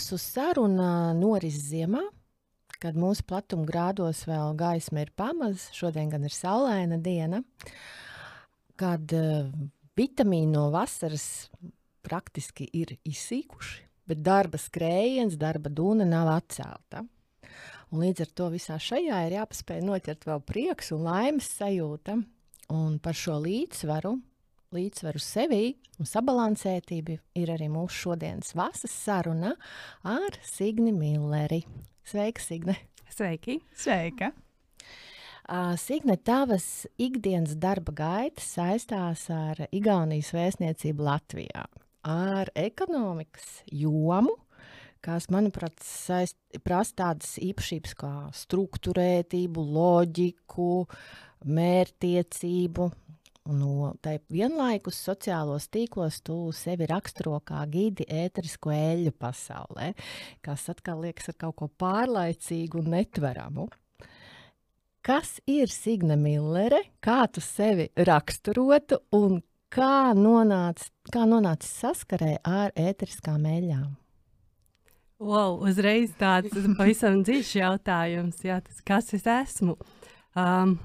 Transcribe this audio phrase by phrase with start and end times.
[0.00, 2.00] mūsu saruna noris ziemā,
[2.80, 7.42] kad mūsu platuma grādos vēl gaisma ir pamaz, šodien gan ir saulaina diena,
[8.80, 9.50] kad uh,
[10.00, 11.50] vitamīni no vasaras
[12.00, 17.04] praktiski ir izsīkuši, bet darba skrējiens, darba dūna nav atcelta.
[17.92, 22.16] Un līdz ar to visā šajā ir jāpaspēj noķert vēl prieks un laimes sajūta.
[22.72, 24.16] Un par šo līdzsvaru,
[24.70, 25.64] līdzsvaru sevī
[25.98, 29.56] un sabalansētību ir arī mūsu šodienas vasaras saruna
[30.06, 31.64] ar Signi Milleri.
[32.06, 32.76] Sveika, Signe!
[33.10, 33.56] Sveiki!
[33.74, 34.30] Sveika!
[35.50, 41.66] Uh, Signe, tavas ikdienas darba gaita saistās ar Igaunijas vēstniecību Latvijā,
[42.06, 44.36] ar ekonomikas jomu,
[45.02, 48.14] kas, manuprāt, saist, prasa tādas īpašības kā
[48.44, 50.72] struktūrētību, loģiku,
[51.58, 52.92] mērķtiecību.
[53.56, 59.92] No tā vienlaikus sociālos tīklos tu sevi raksturo kā gidi ēterisko eļļu pasaulē,
[60.44, 63.68] kas atkal liekas ar kaut ko pārlaicīgu un netveramu.
[65.00, 69.40] Kas ir Signe Millere, kā tu sevi raksturotu un
[69.72, 73.90] kā nonācis nonāc saskarē ar ēteriskām eļļām?
[75.20, 79.76] Wow, uzreiz tāds pavisam dziļš jautājums, jā, tas, kas es esmu.
[80.32, 80.78] Um,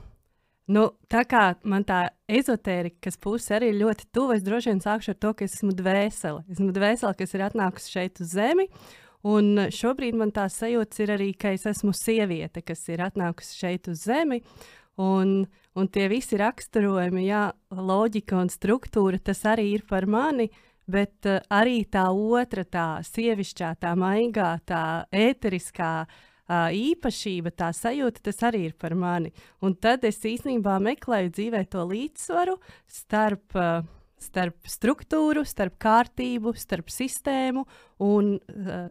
[0.71, 5.13] nu, tā kā man tā ezotērijas puse arī ir ļoti tuva, es droši vien sākšu
[5.13, 6.45] ar to, ka es esmu dvēsele.
[6.51, 8.67] Esmu dvēsele, kas ir atnākusi šeit uz Zemi.
[9.25, 13.89] Un šobrīd man tā sajūta ir arī, ka es esmu sieviete, kas ir atnākusi šeit
[13.89, 14.41] uz Zemi.
[15.01, 15.41] Un,
[15.75, 20.49] un tie visi raksturojumi, jā, loģika un struktūra, tas arī ir par mani.
[20.85, 28.21] Bet uh, arī tā otra, tā sievišķā, tā maigā, tā ēteriskā uh, īpašība, tā sajūta,
[28.27, 29.31] tas arī ir par mani.
[29.61, 33.45] Un tad es īstenībā meklēju dzīvē to līdzsvaru starp.
[33.53, 33.83] Uh,
[34.25, 37.65] Starp struktūru, starp kārtību, starp sistēmu
[38.01, 38.85] un uh,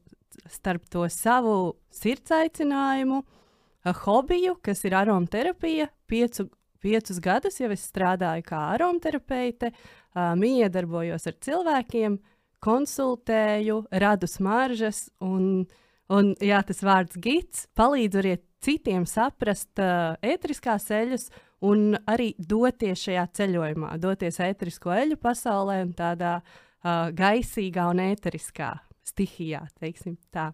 [0.53, 1.55] starp to savu
[1.91, 5.89] sirds aicinājumu, uh, hobiju, kas ir aromaterapija.
[6.07, 6.45] Piecu,
[6.85, 12.19] piecus gadus jau es strādāju kā aromaterapeite, uh, uh, miedarbojos ar cilvēkiem,
[12.65, 15.67] konsultēju, radu smaržas, un,
[16.13, 21.29] un jā, tas vārds gids palīdz arī citiem saprast uh, ētriskās eļļas
[21.65, 28.75] un arī doties šajā ceļojumā, doties ētrisko eļļu pasaulē un tādā uh, gaisīgā un ēteriskā
[29.05, 30.53] stihijā, teiksim tā.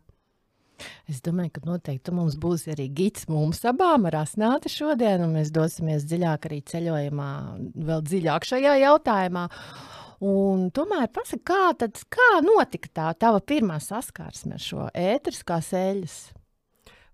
[1.11, 5.53] Es domāju, ka noteikti mums būs arī gids mums abām ar asnāti šodien, un mēs
[5.53, 7.31] dosimies dziļāk arī ceļojumā,
[7.91, 9.47] vēl dziļāk šajā jautājumā.
[10.21, 16.19] Un tomēr pasaka, kā, tad, kā notika tā tava pirmā saskarsme ar šo ētriskās eļļas?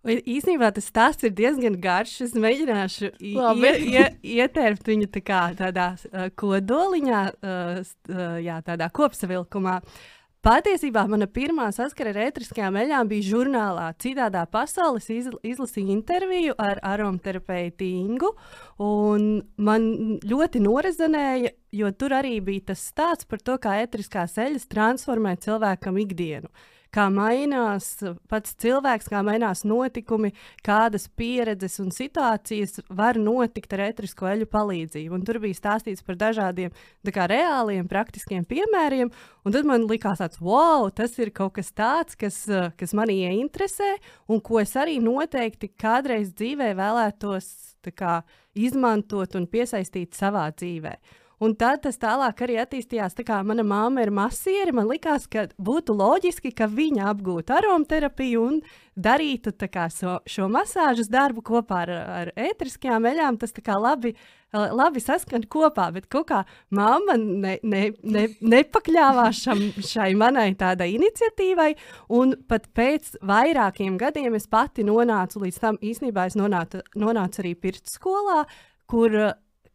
[0.07, 2.17] Īsnībā tas stāsts ir diezgan garš.
[2.29, 4.05] Es mēģināšu ie, ie,
[4.39, 9.81] ietērpt viņu tā kā tādā uh, kodoliņā, uh, uh, jā, tādā kopsavilkumā.
[9.83, 10.16] Uh,
[10.47, 13.87] Patiesībā mana pirmā saskara ar ētriskajām eļļām bija žurnālā.
[13.99, 15.01] Citādā pasaulē
[15.43, 18.31] izlasīju interviju ar aromaterapeitu Ingu,
[18.79, 19.25] un
[19.59, 19.89] man
[20.23, 25.99] ļoti norezonēja, jo tur arī bija tas stāsts par to, kā ētriskās eļļas transformē cilvēkam
[26.05, 26.55] ikdienu.
[26.97, 27.91] Kā mainās
[28.31, 30.31] pats cilvēks, kā mainās notikumi,
[30.65, 35.13] kādas pieredzes un situācijas var notikt ar etrisko eļu palīdzību.
[35.13, 36.73] Un tur bija stāstīts par dažādiem
[37.13, 39.13] kā, reāliem, praktiskiem piemēriem,
[39.45, 42.41] un tad man likās, tāds, wow, tas ir kaut kas tāds, kas,
[42.81, 43.93] kas manī ieinteresē,
[44.33, 47.53] un ko es arī noteikti kādreiz dzīvē vēlētos
[47.93, 48.23] kā,
[48.57, 51.25] izmantot un piesaistīt savā dzīvēm.
[51.45, 53.13] Un tad tas tālāk arī attīstījās.
[53.19, 58.41] Tā kā mana māma ir masiere, man likās, ka būtu loģiski, ka viņa apgūtu aromaterapiju
[58.41, 58.57] un
[58.97, 61.93] darītu kā, so, šo masāžas darbu kopā ar,
[62.23, 63.37] ar ētriskajām eļām.
[63.43, 64.15] Tas labi,
[64.57, 66.41] labi saskan kopā, bet kaut kā
[66.73, 71.75] mamma ne, ne, ne, nepakļāvās šam, šai manai tādai iniciatīvai.
[72.17, 77.59] Un pat pēc vairākiem gadiem es pati nonācu līdz tam, īstenībā es nonācu, nonācu arī
[77.61, 78.47] pirts skolā,
[78.89, 79.13] kur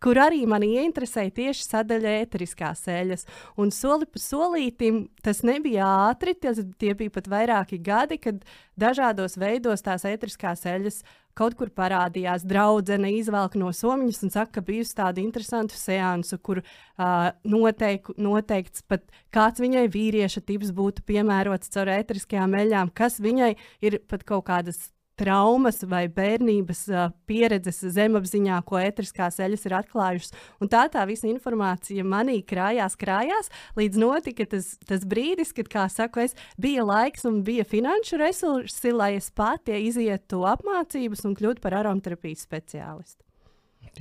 [0.02, 3.26] kur arī mani ieinteresēja tieši sadaļa ēteriskās eļas.
[3.62, 8.42] Un soli pa solītim tas nebija ātri, tas, tie bija pat vairāki gadi, kad
[8.82, 11.02] dažādos veidos tās ēteriskās eļas
[11.38, 12.46] kaut kur parādījās.
[12.48, 18.84] Draudzene izvelk no somiņas un saka, ka bijusi tāda interesanta seansa, kur uh, noteik, noteikts
[18.88, 23.54] pat kāds viņai vīrieša tips būtu piemērots caur ēteriskajām eļām, kas viņai
[23.86, 24.90] ir pat kaut kādas
[25.22, 30.36] traumas vai bērnības uh, pieredzes zemapziņā, ko etriskās eļas ir atklājušas.
[30.64, 35.88] Un tā tā visa informācija manī krājās, krājās, līdz notika tas, tas brīdis, kad, kā
[35.92, 41.64] saku, es bija laiks un bija finanšu resursi, lai es pati izietu apmācības un kļūtu
[41.64, 43.22] par aromaterapijas speciālistu.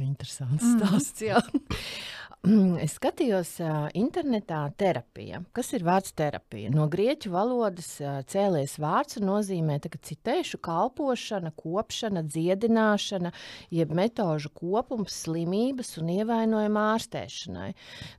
[0.01, 0.79] Interesants mm.
[0.79, 1.23] stāsts.
[1.25, 1.41] Jā.
[2.85, 3.51] Es skatījos
[3.99, 5.43] internetā terapija.
[5.57, 6.71] Kas ir vārds terapija?
[6.73, 7.91] No grieķu valodas
[8.33, 13.33] cēlies vārds un nozīmē, citēšu, kalpošana, kopšana, dziedināšana,
[13.77, 17.69] jeb metožu kopums slimības un ievainojuma ārstēšanai.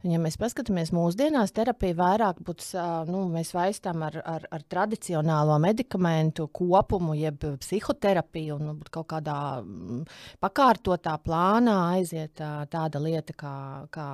[0.03, 2.67] Un, ja mēs paskatāmies mūsdienās, terapija vairāk būtu,
[3.09, 9.39] nu, mēs vaistām ar, ar, ar tradicionālo medikamentu kopumu, jeb psihoterapiju, un nu, kaut kādā
[9.65, 10.05] mm,
[10.45, 13.57] pakārtotā plānā aiziet tāda lieta kā,
[13.89, 14.10] kā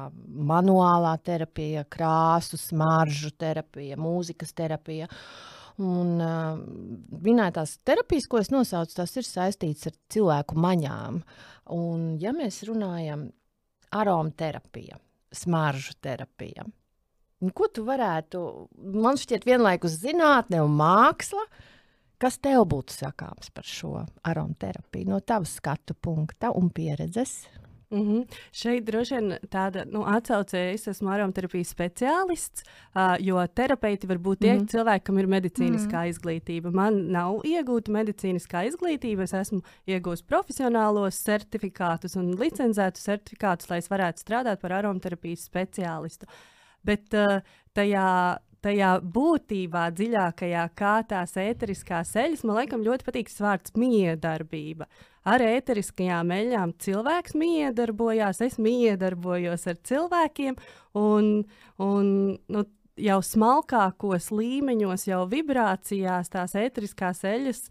[0.51, 5.09] manuālā terapija, krāsu, smaržu terapija, mūzikas terapija.
[5.77, 6.57] Un uh,
[7.21, 11.19] minētās terapijas, ko es nosaucu, tas ir saistīts ar cilvēku maņām.
[11.75, 13.35] Un, ja mēs runājam par
[13.91, 14.97] aromaterapiju,
[15.31, 16.67] smaržu terapiju,
[17.53, 18.41] ko tu varētu,
[18.97, 21.43] man šķiet, vienlaikus zinātne un māksla,
[22.21, 23.93] kas tev būtu sakāms par šo
[24.25, 27.43] aromaterapiju no tavas skatu punkta un pieredzes?
[27.89, 28.27] Mm -hmm.
[28.51, 32.63] Šeit droši vien tāda nu, atsaucēja, es esmu aromaterapijas speciālists,
[32.95, 34.67] uh, jo terapeiti var būt tie mm -hmm.
[34.67, 36.09] cilvēki, kam ir medicīniskā mm -hmm.
[36.09, 36.73] izglītība.
[36.73, 43.89] Man nav iegūta medicīniskā izglītība, es esmu iegūmis profesionālos certifikātus un licencētus certifikātus, lai es
[43.89, 46.25] varētu strādāt par aromaterapijas speciālistu.
[46.83, 47.41] Bet uh,
[47.73, 54.87] tajā tajā būtībā, dziļākajā, kā tās ēteriskās eļļas, man liekas, ļoti patīk vārds miedarbība
[55.27, 60.57] ar ēteriskajām eļļām cilvēks miedarbojās, es miedarbojos ar cilvēkiem.
[60.97, 61.31] Un,
[61.83, 62.11] un,
[62.53, 62.65] nu,
[62.97, 67.65] jau smalkākos līmeņos, jau vibrācijās tās ēteriskās eļļas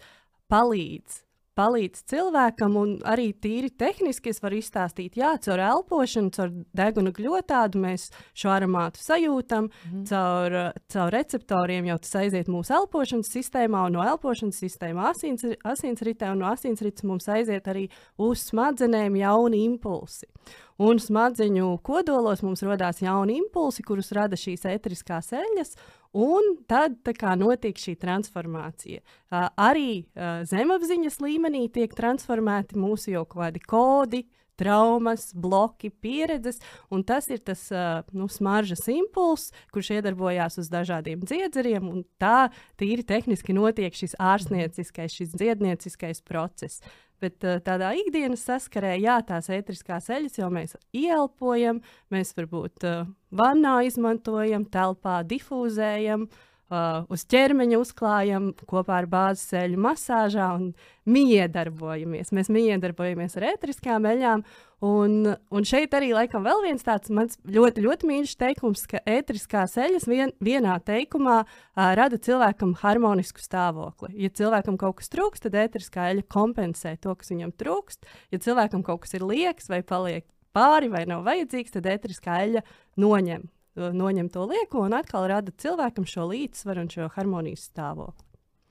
[0.53, 1.26] palīdz
[1.57, 7.81] palīdz cilvēkam, un arī tīri tehniski es varu izstāstīt, jā, caur elpošanu, caur deguna gļotādu
[7.83, 10.05] mēs šo aromātu sajūtam, mm.
[10.11, 10.59] caur,
[10.93, 16.45] caur receptoriem jau tas aiziet mūsu elpošanas sistēmā, un no elpošanas sistēmā asins, asinsritē, un
[16.45, 17.89] no asinsrites mums aiziet arī
[18.21, 20.29] uz smadzenēm jauni impulsi.
[20.77, 25.73] Un smadzeņu kodolos mums radās jauni impulsi, kurus rada šīs eteriskās eļļas,
[26.17, 29.03] Un tad kā, notiek šī transformācija.
[29.29, 34.23] Uh, arī uh, zemapziņas līmenī tiek transformēti mūsu jau kādi kodi,
[34.59, 36.61] traumas, bloki, pieredzes,
[37.07, 42.49] tas ir tas uh, nu, smaržas impulss, kurš iedarbojās uz dažādiem dziedzeriem, tā
[42.81, 46.83] tīri tehniski notiek šis ārstnieciskais, šis dziednieciskais process.
[47.23, 51.81] Bet uh, tādā ikdienas saskarē, jā, tās ētriskās eļļas jau mēs ieelpojam,
[52.13, 59.55] mēs varbūt uh, vannā izmantojam, telpā difūzējam, uh, uh, uz ķermeņa uzklājam kopā ar bāzes
[59.57, 60.71] eļļu masāžā un
[61.07, 62.33] miedarbojamies.
[62.35, 64.45] Mēs miedarbojamies ar ētriskām eļļām.
[64.87, 69.79] Un, un šeit arī laikam vēl viens tāds mans ļoti, ļoti mīļš teikums, ka ētriskās
[69.81, 71.49] eļļas vien, vienā teikumā uh,
[71.97, 74.13] rada cilvēkam harmonisku stāvokli.
[74.27, 78.05] Ja cilvēkam kaut kas trūkst, tad ētriskā eļļa kompensē to, kas viņam trūkst.
[78.35, 82.65] Ja cilvēkam kaut kas ir liekas vai paliek pāri vai nav vajadzīgs, tad ētriskā eļļa
[83.01, 88.25] noņem noņem to lieko un atkal rada cilvēkam šo līdzsvaru un šo harmonijas stāvokli.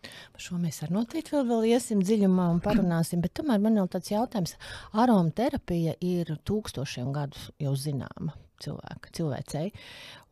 [0.05, 3.23] Par šo mēs arī noteikti vēl, vēl iesim dziļumā un parunāsim.
[3.25, 4.55] Tomēr man ir tāds jautājums.
[4.93, 9.71] Aromaterapija ir tūkstošiem gadus jau zināma cilvēka, cilvēcei.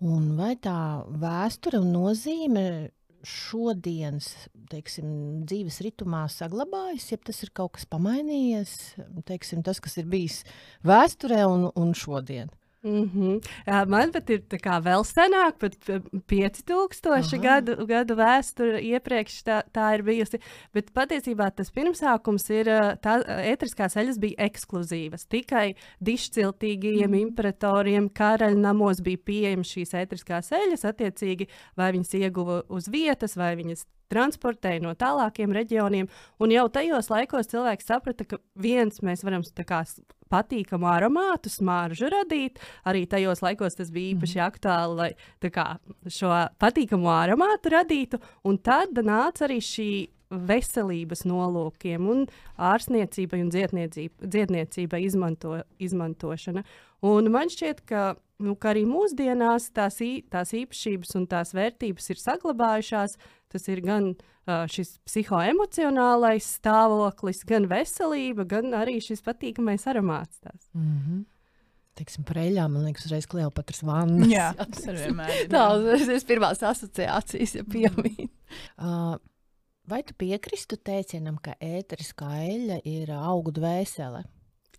[0.05, 0.77] Un vai tā
[1.23, 2.65] vēsture un nozīme
[3.23, 4.27] šodienas
[4.71, 5.07] teiksim,
[5.47, 8.73] dzīves ritmā saglabājas, ja tas ir kaut kas pamainījies,
[9.27, 10.41] teiksim, tas, kas ir bijis
[10.87, 12.51] vēsturē un, un šodien?
[12.83, 13.87] Mm -hmm.
[13.87, 15.75] Man pat ir vēl senāk, pat
[16.27, 20.39] 5000 gadu, gadu vēsture iepriekš tā, tā ir bijusi.
[20.73, 22.65] Bet patiesībā tas pirmsākums ir,
[22.99, 25.25] tā ētriskās eļas bija ekskluzīvas.
[25.25, 27.21] Tikai dišciltīgajiem mm.
[27.21, 31.47] imperatoriem karaļnamos bija pieejamas šīs ētriskās eļas, attiecīgi
[31.77, 36.09] vai viņas ieguva uz vietas, vai viņas transportēja no tālākiem reģioniem.
[36.39, 39.83] Un jau tajos laikos cilvēks saprata, ka viens mēs varam kā,
[40.33, 42.61] patīkamu aromātu, smaržu radīt.
[42.89, 44.47] Arī tajos laikos tas bija īpaši mm.
[44.47, 45.67] aktuāli, lai kā,
[46.07, 48.21] šo patīkamu aromātu radītu.
[48.47, 49.89] Un tad nāca arī šī
[50.33, 52.25] veselības nolūkiem, un
[52.57, 56.63] ārstniecībai un dziedniecībai izmanto, izmantošana.
[57.05, 62.13] Un man šķiet, ka, nu, ka arī mūsdienās tās, ī, tās īpašības un tās vērtības
[62.13, 63.17] ir saglabājušās.
[63.53, 70.41] Tas ir gan uh, šis psihoemocionālais stāvoklis, gan veselība, gan arī šis patīkamais aromāts.
[70.41, 70.69] Tās.
[70.73, 71.21] Mm -hmm.
[71.93, 74.29] Teiksim, par eļļām, man liekas, uzreiz Kleopatras vannas.
[74.37, 75.33] Jā, tas ir vienmēr.
[75.51, 75.65] Tā,
[76.01, 78.31] ir pirmās asociācijas, ja piemīt.
[78.81, 79.19] Uh,
[79.85, 84.23] vai tu piekristu teicienam, ka ēteriskā eļļa ir augu dvēsele?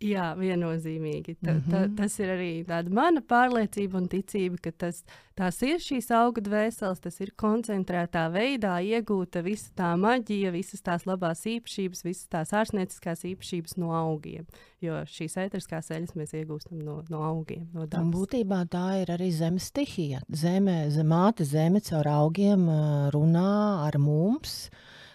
[0.05, 1.37] Jā, viennozīmīgi.
[1.41, 1.71] Ta, mm -hmm.
[1.71, 1.95] ta, mhm.
[1.97, 2.51] tas ir arī
[2.93, 8.77] mana pārliecība un ticība, ka tas, tās ir šīs auga dvēseles, tas ir koncentrētā veidā
[8.85, 14.47] iegūta visa tā maģija, visas tās labās īpašības, visas tās ārstnieciskās īpašības no augiem.
[14.81, 17.69] Jo šīs ētriskās eļļas mēs iegūstam no, no augiem.
[17.73, 18.05] No dabas.
[18.05, 20.21] un būtībā tā ir arī zemes stihija.
[20.29, 22.69] Zeme, zemāte zeme caur augiem
[23.15, 24.69] runā ar mums.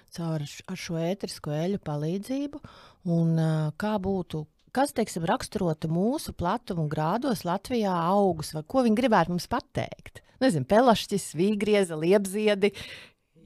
[0.09, 0.41] Caur
[0.73, 2.59] šo ētrisko eļļu palīdzību,
[3.13, 3.35] un
[3.77, 9.49] kā būtu kas teiksim, raksturotu mūsu platumu grādos Latvijā augus, vai ko viņi gribētu mums
[9.51, 10.23] pateikt?
[10.39, 12.71] Nezinu, pelašķis, vīgrieza, liepziedi,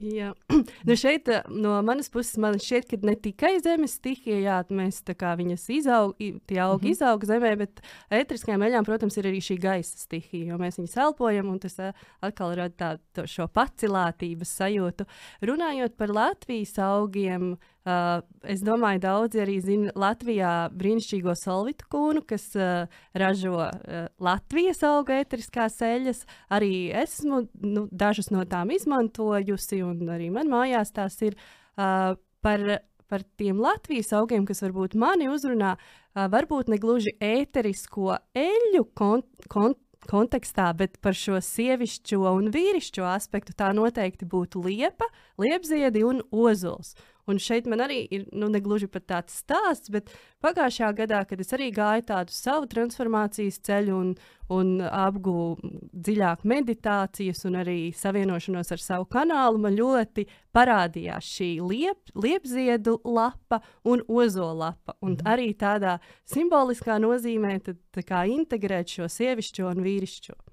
[0.02, 0.32] Jā,
[0.88, 5.00] nu šeit eh, no manas puses man šķiet, ka ne tikai zemes stihija, jā, mēs
[5.06, 6.90] tā kā viņas izaug, tie augi mm -hmm.
[6.90, 11.48] izaug zemē, bet ētriskajām eļām, protams, ir arī šī gaisa stihija, jo mēs viņus elpojam,
[11.48, 15.06] un tas uh, atkal rada tādu šo pacilātības sajūtu.
[15.42, 22.22] Runājot par Latvijas augiem, uh, Uh, es domāju, daudzi arī zina Latvijā brīnišķīgo solvitu kūnu,
[22.24, 26.22] kas uh, ražo uh, Latvijas auga eteriskās eļļas.
[26.56, 26.72] Arī
[27.02, 32.68] esmu nu, dažas no tām izmantojusi, un arī man mājās tās ir uh, par.
[33.04, 39.44] Par tiem Latvijas augiem, kas varbūt mani uzrunā, uh, varbūt ne gluži ēterisko eļļu kont
[39.52, 45.08] kont kontekstā, bet par šo sievišķo un vīrišķo aspektu tā noteikti būtu liepa,
[45.40, 46.94] liepziedi un ozols.
[47.30, 50.10] Un šeit man arī ir nu, negluži pat tāds stāsts, bet
[50.44, 54.10] pagājušajā gadā, kad es arī gāju tādu savu transformācijas ceļu un,
[54.52, 55.70] un apgūstu
[56.04, 63.62] dziļāk meditācijas un arī savienošanos ar savu kanālu, man ļoti parādījās šī liep, liepziedu lapa
[63.88, 64.98] un ozolapa.
[65.00, 65.28] Un mm.
[65.32, 65.96] arī tādā
[66.28, 70.43] simboliskā nozīmē tad, tā integrēt šo sievišķo un vīrišķo.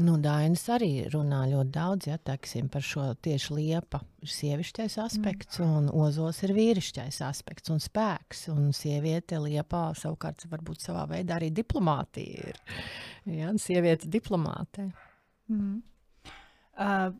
[0.00, 4.00] Nu, Dainis arī runā ļoti daudz ja, teksim, par šo tieši liepa.
[4.20, 5.76] Ir sievišķais aspekts, mm.
[5.78, 8.48] un ozols ir vīrišķais aspekts un spēks.
[8.52, 12.60] Un sieviete liepā savukārt varbūt savā veidā arī diplomātija ir.
[13.30, 14.90] Ja, sieviete diplomātē.
[15.50, 15.80] Mm.
[16.80, 17.10] Uh,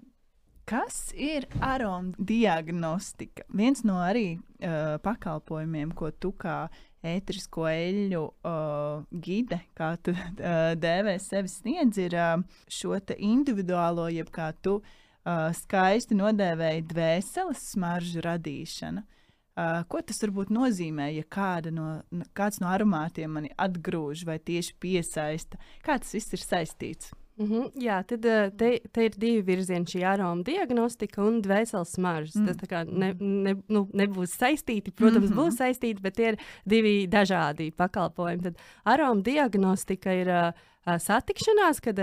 [0.71, 3.43] Kas ir aroma diagnostika?
[3.59, 6.69] Viens no arī uh, pakalpojumiem, ko tu kā
[7.07, 12.35] ētrisko eļļu uh, gide, kā tu uh, dēvē sevi sniedz, ir uh,
[12.71, 19.07] šo individuālo, jeb kā tu uh, skaisti nodēvēji dvēseles smaržu radīšana.
[19.61, 21.89] Uh, ko tas varbūt nozīmē, ja kāda no,
[22.37, 25.59] kāds no aromātiem mani atgrūž vai tieši piesaista?
[25.85, 27.11] Kā tas viss ir saistīts?
[27.41, 31.95] Mm -hmm, jā, tad eh, te, te ir divi virzieni, šī aroma diagnostika un dvēseles
[31.97, 32.35] smaržas.
[32.37, 32.47] Mm.
[32.47, 35.41] Tas kā ne, ne, nu, nebūs saistīti, protams, mm -hmm.
[35.41, 38.43] būs saistīti, bet tie ir divi dažādi pakalpojumi.
[38.43, 40.53] Tad aroma diagnostika ir uh,
[40.87, 41.99] satikšanās, kad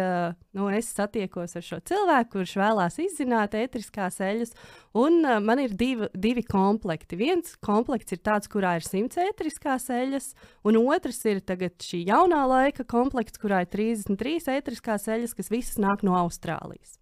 [0.53, 4.53] nu, es satiekos ar šo cilvēku, kurš vēlās izzināt ētriskās eļļas.
[4.97, 7.17] Un man ir divi, divi komplekti.
[7.19, 10.29] Viens komplekts ir tāds, kurā ir simts ētriskās eļļas,
[10.69, 16.05] un otrs ir šī jaunā laika komplekts, kurā ir 33 ētriskās eļļas, kas visas nāk
[16.05, 16.99] no Austrālijas.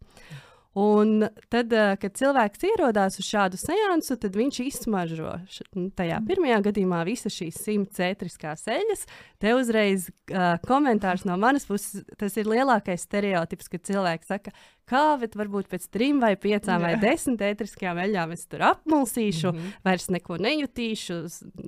[0.75, 5.37] Un tad, kad cilvēks ierodās uz šādu seansu, tad viņš izsmaržo
[5.77, 9.05] nu, tajā pirmajā gadījumā visas šīs simts cētriskās eļļas.
[9.39, 14.51] Te uzreiz uh, komentārs no manas puses, tas ir lielākais stereotips, kad cilvēks saka,
[14.89, 16.87] kā, bet varbūt pēc trim vai piecām Jā.
[16.87, 19.77] vai desmit ētriskajām eļļām es tur apmulsīšu, mm -hmm.
[19.87, 21.19] vairs neko nejutīšu,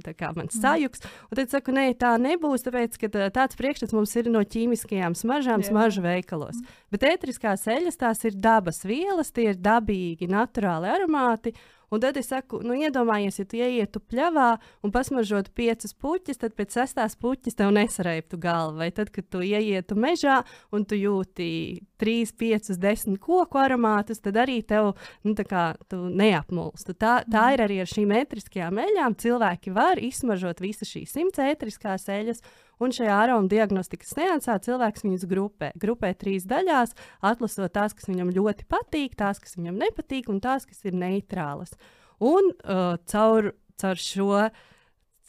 [0.05, 0.59] tā kā man mhm.
[0.62, 1.05] sajuks.
[1.31, 5.62] Un tad saku, nē, tā nebūs, tāpēc, ka tāds priekšstats mums ir no ķīmiskajām smaržām,
[5.62, 5.69] Jā.
[5.71, 6.55] smaržu veikalos.
[6.55, 6.86] Mm -hmm.
[6.91, 11.53] Bet ētriskās eļļas tās ir dabas vielas, tie ir dabīgi, naturāli aromāti.
[11.91, 14.48] Un tad es saku, nu, iedomājies, ja tu ieietu pļavā
[14.84, 18.84] un pasmažotu piecas puķis, tad pēc sestās puķis tev nesareiptu galva.
[18.84, 20.41] Vai tad, kad tu ieietu mežā
[20.75, 21.48] un tu jūti
[21.98, 26.94] trīs, piecus, desmit koku aromātus, tad arī tev nu, kā, neapmulstu.
[26.94, 29.17] Tā, tā ir arī ar šīm metriskajām eļļām.
[29.24, 32.44] Cilvēki var izsmažot visas šīs simts metriskās eļļas.
[32.84, 35.72] Un šajā aroma diagnostikas seansā cilvēks viņus grupē.
[35.81, 36.93] Grupē trīs daļās,
[37.25, 41.74] atlasot tās, kas viņam ļoti patīk, tās, kas viņam nepatīk, un tās, kas ir neitrālas.
[42.22, 44.43] Un uh, caur, caur šo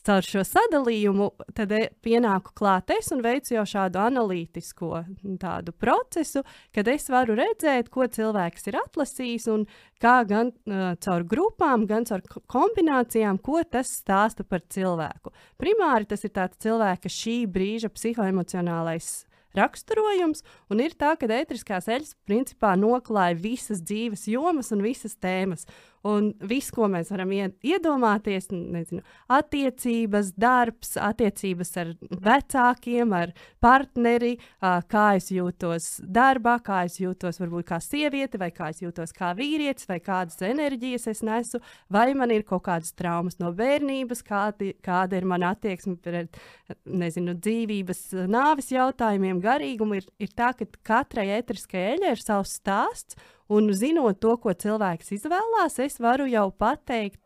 [0.08, 1.28] caur šo sadalījumu,
[1.60, 5.02] e, pienāku klāt es un veicu jau šādu analītisko
[5.42, 9.66] tādu procesu, kad es varu redzēt, ko cilvēks ir atlasījis un
[10.00, 15.34] kā gan uh, caur grupām, gan caur kombinācijām, ko tas stāsta par cilvēku.
[15.60, 19.10] Primāri tas ir tāds cilvēka šī brīža psihoemocionālais
[19.58, 25.66] raksturojums, un ir tā, ka ētriskās eļļas principā noklāja visas dzīves jomas un visas tēmas.
[26.08, 29.02] Un viss, ko mēs varam iedomāties, nezinu,
[29.34, 31.92] attiecības, darbs, attiecības ar
[32.24, 38.70] vecākiem, ar partneri, kā es jūtos darbā, kā es jūtos varbūt kā sieviete, vai kā
[38.72, 41.60] es jūtos kā vīrietis, vai kādas enerģijas es nesu,
[41.92, 46.38] vai man ir kaut kādas traumas no bērnības, kādi, kāda ir mana attieksme pret
[46.86, 49.98] nezinu, dzīvības, nāves jautājumiem, garīgumu.
[50.00, 53.18] Ir, ir tā, ka katrai etriskajai eļai ir savs stāsts.
[53.48, 57.22] Un zinot to, ko cilvēks izvēlās, es varu jau pateikt,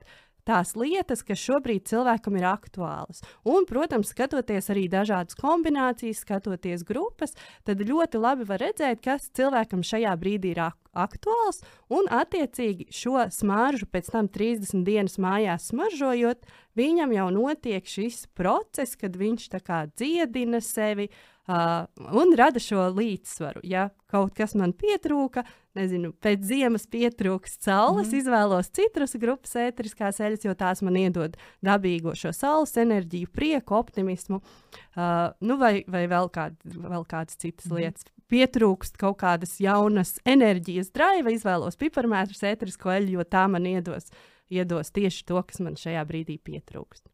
[0.46, 3.22] tās lietas, kas šobrīd cilvēkam ir aktuālas.
[3.46, 7.36] Un, protams, skatoties arī dažādas kombinācijas, skatoties grupas,
[7.66, 11.62] tad ļoti labi var redzēt, kas cilvēkam šajā brīdī ir ak aktuāls.
[11.92, 16.42] Un, attiecīgi, šo smaržu pēc tam 30 dienas mājās smaržojot,
[16.78, 19.48] viņam jau notiek šis process, kad viņš
[19.96, 23.64] dziedina sevi, uh, Uh, un rada šo līdzsvaru.
[23.66, 25.42] Ja kaut kas man pietrūka,
[25.74, 31.34] nezinu, pēc ziemas pietrūks saules, mm izvēlos citrus grupas ēteriskās eļļas, jo tās man iedod
[31.66, 37.66] dabīgo šo saules enerģiju, prieku, optimismu, uh, nu vai, vai vēl, kād, vēl kādas citas
[37.66, 38.06] mm lietas.
[38.30, 44.14] Pietrūkst kaut kādas jaunas enerģijas, draiva, izvēlos piparmētrus, ēterisko eļļu, jo tā man iedos,
[44.46, 47.10] iedos tieši to, kas man šajā brīdī pietrūkst.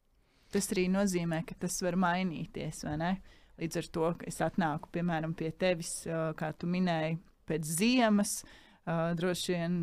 [0.53, 3.17] Tas arī nozīmē, ka tas var mainīties, vai ne?
[3.17, 5.93] Uh, Līdz ar to, ka es atnāku, piemēram, pie tevis,
[6.38, 8.38] kā tu minēji, pēc ziemas,
[8.88, 9.80] uh, droši vien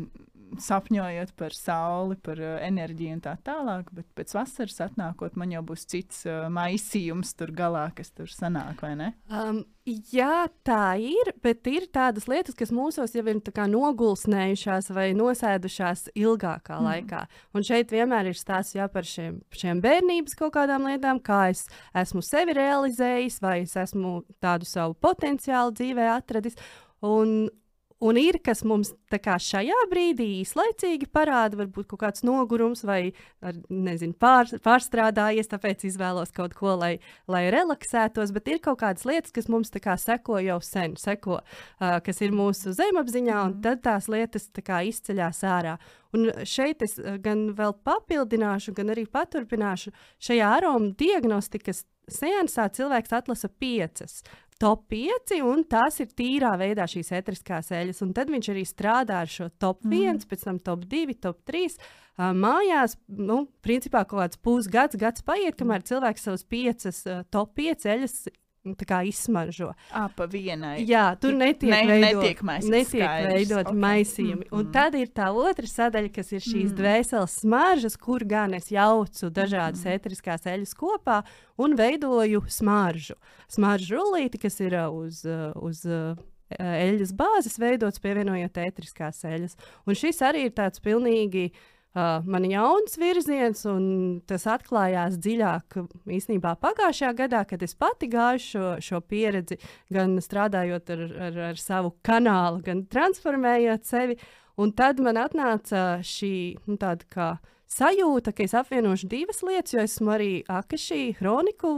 [0.62, 5.62] sapņojot par sauli, par uh, enerģiju un tā tālāk, bet pēc vasaras atnākot, man jau
[5.66, 9.08] būs cits uh, maisījums tur galā, kas tur sanāk, vai ne?
[9.26, 13.42] Um, jā, tā ir, bet ir tādas lietas, kas mūsos jau ir
[13.74, 16.88] nogulsnējušās vai nosēdušās ilgākā mm.
[16.88, 17.26] laikā.
[17.56, 21.66] Un šeit vienmēr ir stāsts jā, par šiem, šiem bērnības kaut kādām lietām, kā es
[21.96, 26.58] esmu sevi realizējis, vai es esmu tādu savu potenciālu dzīvē atradis.
[27.04, 27.48] Un,
[28.04, 34.12] Un ir, kas mums šajā brīdī īslaicīgi parāda, varbūt kaut kāds nogurums vai ar, nezinu,
[34.20, 38.34] pār, pārstrādājies, tāpēc izvēlos kaut ko, lai, lai relaksētos.
[38.36, 42.36] Bet ir kaut kādas lietas, kas mums kā, seko jau sen, seko, uh, kas ir
[42.36, 45.78] mūsu zemapziņā, un tad tās lietas kā, izceļas ārā.
[46.12, 53.48] Un šeit es gan vēl papildināšu, gan arī paturpināšu šajā aromu diagnostikas Sejānsā cilvēks atlasa
[53.50, 54.20] piecas
[54.62, 58.02] top 5, un tās ir tīrā veidā šīs etriskās eļļas.
[58.06, 60.26] Un tad viņš arī strādā ar šo top 1, mm.
[60.30, 61.76] pēc tam top 2, top 3.
[62.16, 67.52] Uh, mājās, nu, principā kaut kāds pusgads, gads paiet, kamēr cilvēks savus piecas uh, top
[67.60, 68.16] 5 eļļas
[68.66, 68.74] Nu,
[69.06, 69.70] izsmaržo.
[69.90, 70.80] À, pa vienai.
[70.88, 73.32] Jā, tur netiek, ne, veidot, netiek, netiek skaidrs.
[73.32, 73.80] veidot okay.
[73.84, 74.44] maisījumi.
[74.44, 74.58] Mm -hmm.
[74.58, 76.78] Un tad ir tā otra sadaļa, kas ir šīs mm -hmm.
[76.80, 79.94] dvēseles smaržas, kur gan es jaucu dažādas mm -hmm.
[79.94, 81.22] ēteriskās eļļas kopā
[81.56, 83.14] un veidoju smaržu.
[83.48, 85.24] Smaržu rullīti, kas ir uz.
[85.54, 85.86] uz
[86.58, 89.56] eļļas bāzes veidots, pievienojot ētriskās eļļas.
[89.86, 93.86] Un šis arī ir tāds pilnīgi uh, uh, man jauns virziens, un
[94.28, 95.78] tas atklājās dziļāk
[96.18, 99.58] īstenībā pagājušajā gadā, kad es pati gāju šo, šo pieredzi,
[99.92, 104.18] gan strādājot ar, ar, ar savu kanālu, gan transformējot sevi.
[104.56, 107.28] Un tad man atnāca šī nu, tāda kā
[107.70, 111.76] sajūta, ka es apvienošu divas lietas, jo esmu arī akašī kroniku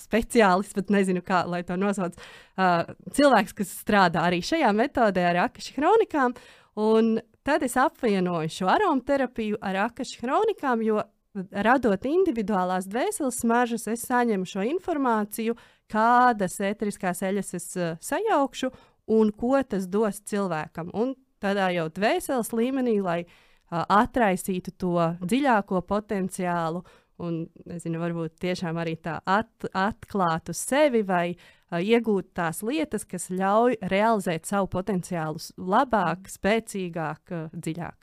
[0.00, 2.16] speciālists, bet nezinu, kā lai to nosauc.
[2.56, 6.34] Uh, cilvēks, kas strādā arī šajā metodē ar akašī kronikām.
[6.80, 11.02] Un Tad es apvienoju šo aromaterapiju ar akašu kronikām, jo
[11.34, 15.56] radot individuālās dvēseles smaržas, es saņemu šo informāciju,
[15.90, 18.70] kādas ēteriskās eļļas es uh, sajaukšu
[19.16, 20.92] un ko tas dos cilvēkam.
[20.94, 26.84] Un tādā jau dvēseles līmenī, lai uh, atraisītu to dziļāko potenciālu
[27.22, 31.32] un, nezinu, varbūt tiešām arī tā at, atklātu sevi vai
[31.80, 37.98] iegūt tās lietas, kas ļauj realizēt savu potenciālu labāk, spēcīgāk, dziļāk.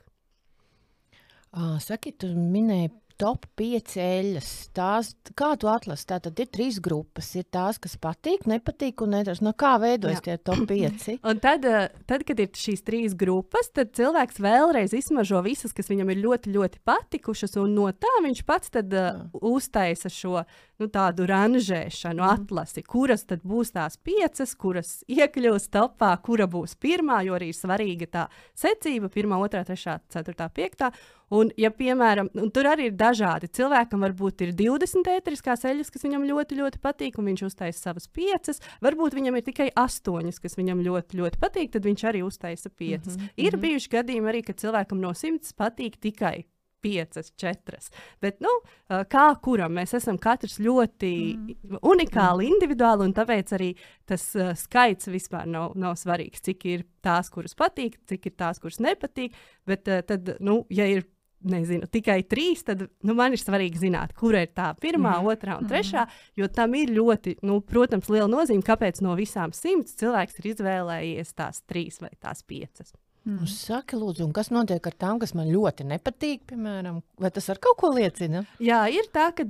[1.82, 4.50] Saki, tu minēji top 5 eļļas.
[4.76, 6.06] Tās, kā tu atlasi?
[6.08, 7.28] Tā tad ir trīs grupas.
[7.36, 11.08] Ir tās, kas patīk, nepatīk, un nedaudz no kā veidojas tie top 5.
[11.28, 15.90] un tad, eh, tad, kad ir šīs trīs grupas, tad cilvēks vēlreiz izsmažo visas, kas
[15.92, 20.40] viņam ir ļoti, ļoti patikušas, un no tā viņš pats tad, uh, uztaisa šo
[20.80, 22.40] nu, tādu ranžēšanu, mm.
[22.40, 27.58] atlasi, kuras tad būs tās piecas, kuras iekļūs topā, kura būs pirmā, jo arī ir
[27.58, 30.92] svarīga tā secība- pirmā, otrā, trešā, ceturtā, piektā.
[31.30, 33.50] Un, ja, piemēram, un tur arī ir dažādi.
[33.54, 38.08] Cilvēkam varbūt ir 20 ētriskās eļļas, kas viņam ļoti, ļoti patīk, un viņš uztaisa savas
[38.10, 38.58] piecas.
[38.82, 43.14] Varbūt viņam ir tikai astoņas, kas viņam ļoti, ļoti patīk, tad viņš arī uztaisa piecas.
[43.16, 43.34] Mm -hmm.
[43.36, 43.60] Ir mhm.
[43.66, 46.40] bijuši gadījumi arī, kad cilvēkam no simts patīk tikai
[46.80, 47.90] piecas, četras.
[48.20, 48.50] Bet, nu,
[48.88, 51.80] kā kuram mēs esam katrs ļoti mm.
[51.86, 53.70] unikāli, individuāli, un tāpēc arī
[54.08, 56.42] tas uh, skaits vispār nav, nav svarīgs.
[56.46, 59.36] Cik ir tās, kuras patīk, cik ir tās, kuras nepatīk.
[59.68, 61.06] Bet uh, tad, nu, ja ir
[61.46, 65.28] nezinu, tikai trīs, tad nu, man ir svarīgi zināt, kur ir tā pirmā, mm.
[65.32, 66.06] otrā un trešā.
[66.06, 66.24] Mm.
[66.40, 71.36] Jo tam ir ļoti, nu, protams, liela nozīme, kāpēc no visām simts cilvēks ir izvēlējies
[71.38, 72.92] tās trīs vai tās piecas.
[73.28, 73.44] Mm.
[73.44, 77.76] Saki, lūdzu, kas notiek ar tām, kas man ļoti nepatīk, piemēram, vai tas ar kaut
[77.82, 78.46] ko liecina?
[78.64, 79.44] Jā, ir tā, ka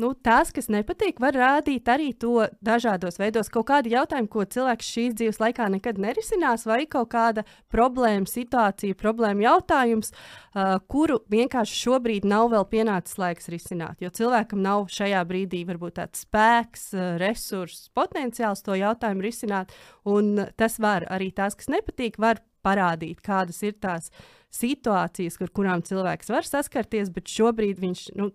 [0.00, 3.50] nu, tās, kas nepatīk, var rādīt arī to dažādos veidos.
[3.52, 8.96] Kaut kādi jautājumi, ko cilvēks šīs dzīves laikā nekad nerisinās, vai kaut kāda problēma, situācija,
[8.96, 14.00] problēma jautājums, uh, kuru vienkārši šobrīd nav vēl pienācis laiks risināt.
[14.00, 19.76] Jo cilvēkam nav šajā brīdī varbūt tāds spēks, uh, resurss, potenciāls to jautājumu risināt.
[20.08, 24.10] Un tas var arī tās, kas nepatīk, var parādīt, kādas ir tās
[24.54, 28.30] situācijas, ar kurām cilvēks var saskarties, bet šobrīd viņš nu,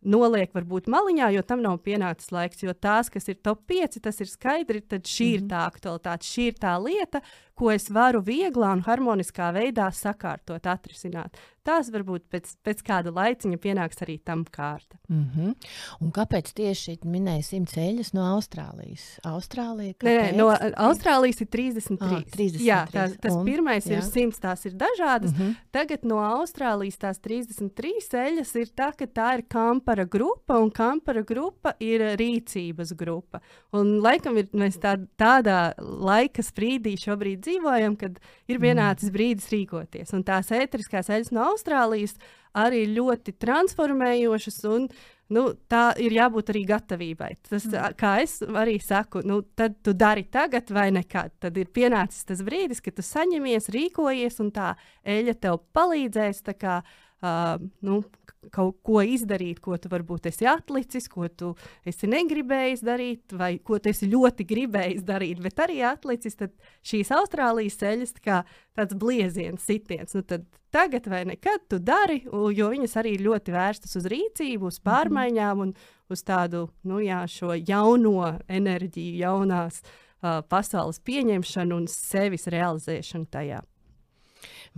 [0.00, 2.62] noliek varbūt maliņā, jo tam nav pienācis laiks.
[2.64, 5.34] Jo tās, kas ir top 5, tas ir skaidri, tad šī mm -hmm.
[5.34, 5.50] ir mhm.
[5.50, 7.20] tā aktualitāte, šī ir tā lieta,
[7.54, 11.36] ko es varu vieglā un harmoniskā veidā sakārtot, atrisināt.
[11.60, 14.96] Tās varbūt pēc, pēc kāda laiciņa pienāks arī tam kārta.
[15.10, 15.54] Mm -hmm.
[16.00, 19.18] Un kāpēc tieši minēja simts eļļas no Austrālijas?
[19.28, 20.48] Austrālija, nē, nē, no
[20.88, 22.00] Austrālijas ir 33.
[22.00, 22.64] Ah, 33.
[22.64, 23.98] Jā, tā, tas un, pirmais jā.
[23.98, 25.32] ir 100, tās ir dažādas.
[25.32, 25.56] Mm -hmm.
[25.70, 31.22] Tagad no Austrālijas tās 33 eļļas ir tā, ka tā ir kampara grupa, un kampara
[31.22, 33.40] grupa ir rīcības grupa.
[33.72, 38.18] Un laikam ir, mēs tā, tādā laika sprīdī šobrīd dzīvojam, kad
[38.48, 38.62] ir mm.
[38.62, 40.14] pienācis brīdis rīkoties.
[40.14, 42.16] Un tās ēteriskās eļļas no Austrālijas
[42.56, 44.60] arī ļoti transformējošas.
[44.70, 44.88] Un,
[45.34, 47.30] nu, tā ir jābūt arī gatavībai.
[47.48, 47.98] Tas, mm.
[48.00, 51.36] kā es arī saku, nu, tad tu dari tagad vai nekad.
[51.42, 54.72] Tad ir pienācis tas brīdis, kad tu saņemies, rīkojies, un tā
[55.06, 56.42] eļļa tev palīdzēs.
[56.60, 57.54] Kā, uh,
[57.86, 58.02] nu,
[58.48, 61.50] kaut ko izdarīt, ko tu varbūt esi atlicis, ko tu
[61.86, 66.38] esi negribējis darīt, vai ko tu esi ļoti gribējis darīt, bet arī atlicis.
[66.40, 66.54] Tad
[66.86, 68.42] šīs Austrālijas ceļas kā
[68.78, 70.16] tāds blieziens, sitiens.
[70.16, 70.24] Nu,
[70.72, 75.74] tagad vai nekad tu dari, jo viņas arī ļoti vērstas uz rīcību, uz pārmaiņām un
[76.10, 77.26] uz tādu nu, jā,
[77.68, 83.60] jauno enerģiju, jaunās uh, pasaules pieņemšanu un sevis realizēšanu tajā.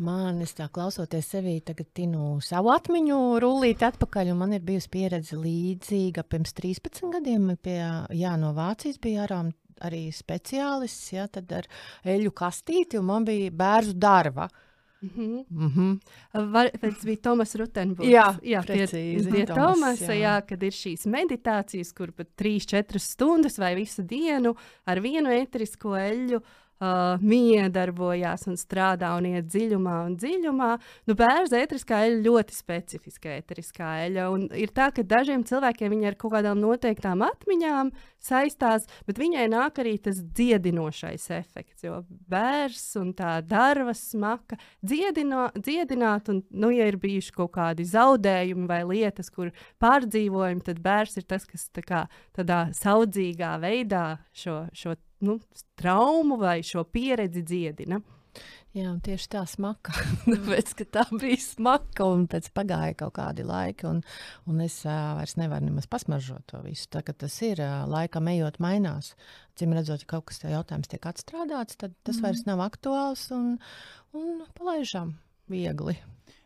[0.00, 4.88] Man, es tā klausoties sevī, tagad tinu savu atmiņu rullīt atpakaļ, un man ir bijusi
[4.88, 7.50] pieredze līdzīga pirms 13 gadiem.
[7.60, 7.76] Pie,
[8.16, 9.50] jā, no Vācijas bija arām
[9.84, 11.68] arī speciālists, jā, tad ar
[12.08, 14.48] eļu kastīti, un man bija bērnu darba.
[15.02, 15.44] Mm -hmm.
[15.50, 16.52] Mm -hmm.
[16.52, 18.12] Var, tas bija Tomas Rutenburgs.
[18.12, 19.30] Jā, jā precīzi.
[19.30, 20.20] Pie, pie Tomasa, jā.
[20.22, 25.96] jā, kad ir šīs meditācijas, kur pat 3-4 stundas vai visu dienu ar vienu eterisko
[25.96, 26.40] eļu
[26.82, 30.70] uh, miedarbojās un strādā un iet dziļumā un dziļumā.
[31.08, 34.26] Nu, bērns ētriskā eļļa ļoti specifiska ētriskā eļļa.
[34.60, 37.92] Ir tā, ka dažiem cilvēkiem viņa ar kaut kādām noteiktām atmiņām
[38.22, 41.86] saistās, bet viņai nāk arī tas dziedinošais efekts.
[41.86, 47.86] Jo bērns un tā darba smaka dziedino, dziedināt, un, nu, ja ir bijuši kaut kādi
[47.88, 52.04] zaudējumi vai lietas, kur pārdzīvojumi, tad bērns ir tas, kas tā kā,
[52.36, 54.04] tādā saudzīgā veidā
[54.36, 55.38] šo, šo nu,
[55.78, 58.00] traumu vai šo pieredzi dziedina.
[58.72, 59.92] Jā, tieši tā smaka.
[60.32, 64.00] Tāpēc, tā bija smaka, un pēc pagāja kaut kādi laiki, un,
[64.48, 66.86] un es uh, vairs nevaru nemaz pasmaržot to visu.
[66.94, 69.12] Tā tas ir uh, laikam ejot, mainās.
[69.60, 72.24] Cim redzot, ja kaut kas tāds jautājums tiek atstrādāts, tad tas mm.
[72.24, 73.58] vairs nav aktuāls un,
[74.16, 75.18] un palaižam
[75.52, 75.98] viegli.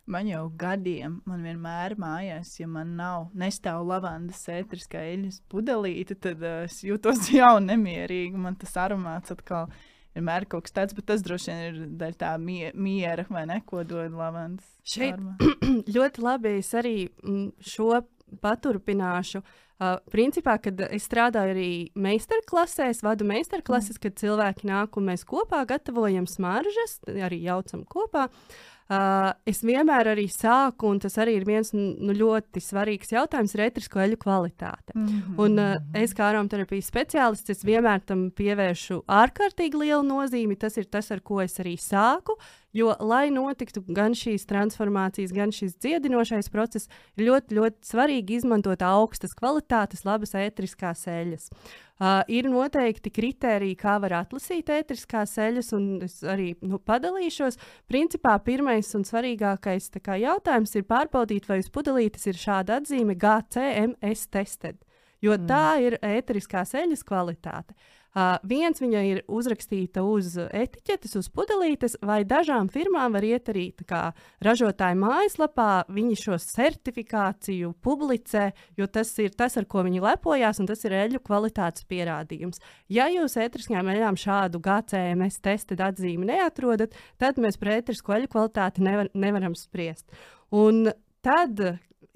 [0.06, 6.44] Man jau gadiem, man vienmēr mājās, ja man nav nestāv lavandas ētriskā eļļas pudelīte, tad
[6.46, 8.38] uh, es jūtos jau nemierīgi.
[8.38, 9.66] Man tas aromāts atkal
[10.14, 13.58] vienmēr kaut kas tāds, bet tas droši vien ir daļa tā mie miera, vai ne,
[13.66, 14.68] ko dod lavandas.
[14.86, 15.18] Šeit
[15.96, 18.04] ļoti labi es arī mm, šo
[18.42, 19.42] paturpināšu.
[19.76, 24.04] Uh, principā, kad es strādāju arī meistarklasēs, vadu meistarklases, mm.
[24.06, 28.30] kad cilvēki nāk un mēs kopā gatavojam smaržas, arī jaucam kopā.
[28.30, 33.56] Uh, Uh, es vienmēr arī sāku, un tas arī ir viens nu, ļoti svarīgs jautājums,
[33.56, 34.94] ir ētrisko eļu kvalitāte.
[34.94, 35.40] Mm -hmm.
[35.42, 40.54] Un uh, es kā aromaterapijas speciālists, es vienmēr tam pievēršu ārkārtīgi lielu nozīmi.
[40.56, 42.38] Tas ir tas, ar ko es arī sāku.
[42.72, 48.82] Jo, lai notiktu gan šīs transformācijas, gan šis dziedinošais process, ir ļoti, ļoti svarīgi izmantot
[48.82, 51.48] augstas kvalitātes, labas ētriskās eļļas.
[51.50, 51.85] Uh,
[52.28, 57.58] ir noteikti kriteriji, kā var atlasīt ētriskās eļļas, un es arī nu, padalīšos.
[57.88, 64.28] Principā pirmais un svarīgākais kā, jautājums ir pārbaudīt, vai uz pudelītes ir šāda atzīme GCMS
[64.28, 64.80] tested,
[65.24, 65.46] jo mm.
[65.48, 67.72] tā ir ētriskās eļļas kvalitāte.
[67.76, 67.95] Uh,
[68.48, 73.66] viens viņa ir uzrakstīta uz etiķetes, uz pudelītes, vai dažām firmām var iet arī
[74.44, 75.86] ražotāju mājaslapā.
[75.92, 80.96] Viņi šo certifikāciju publicē, jo tas ir tas, ar ko viņi lepojas, un tas ir
[80.96, 82.62] eļļu kvalitātes pierādījums.
[82.88, 88.86] Ja jūs ētriskajām eļļām šādu GCMS testu atzīmi neatrodat, tad mēs par ētrisko eļļu kvalitāti
[88.86, 90.08] nevar, nevaram spriest.
[90.56, 90.86] Un
[91.26, 91.60] tad,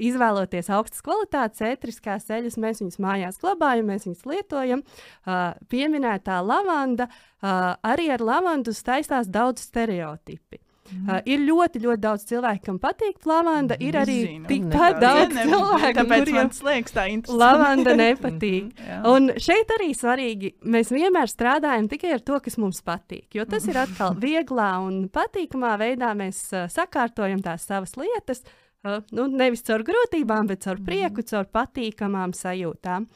[0.08, 4.82] izvēloties augstas kvalitātes ētriskās eļļas, mēs viņus mājās glabājam, mēs viņus lietojam.
[5.26, 10.62] Uh, pieminētā lavanda, uh, arī ar lavandu saistās daudz stereotipi.
[10.90, 11.06] Mm.
[11.06, 13.76] Uh, ir ļoti, ļoti daudz cilvēku, kam patīk lavanda.
[13.78, 17.36] Ir arī Zinu, tikpat daudz Ne, cilvēku, kuriem liekas, tā interesanti.
[17.38, 18.72] lavanda nepatīk.
[18.88, 18.96] Jā.
[19.12, 23.28] Un šeit arī svarīgi, mēs vienmēr strādājam tikai ar to, kas mums patīk.
[23.38, 28.42] Jo tas ir atkal vieglā un patīkamā veidā mēs uh, sakārtojam tās savas lietas.
[28.42, 33.08] Uh, nu, nevis caur grūtībām, bet caur prieku, caur patīkamām sajūtām.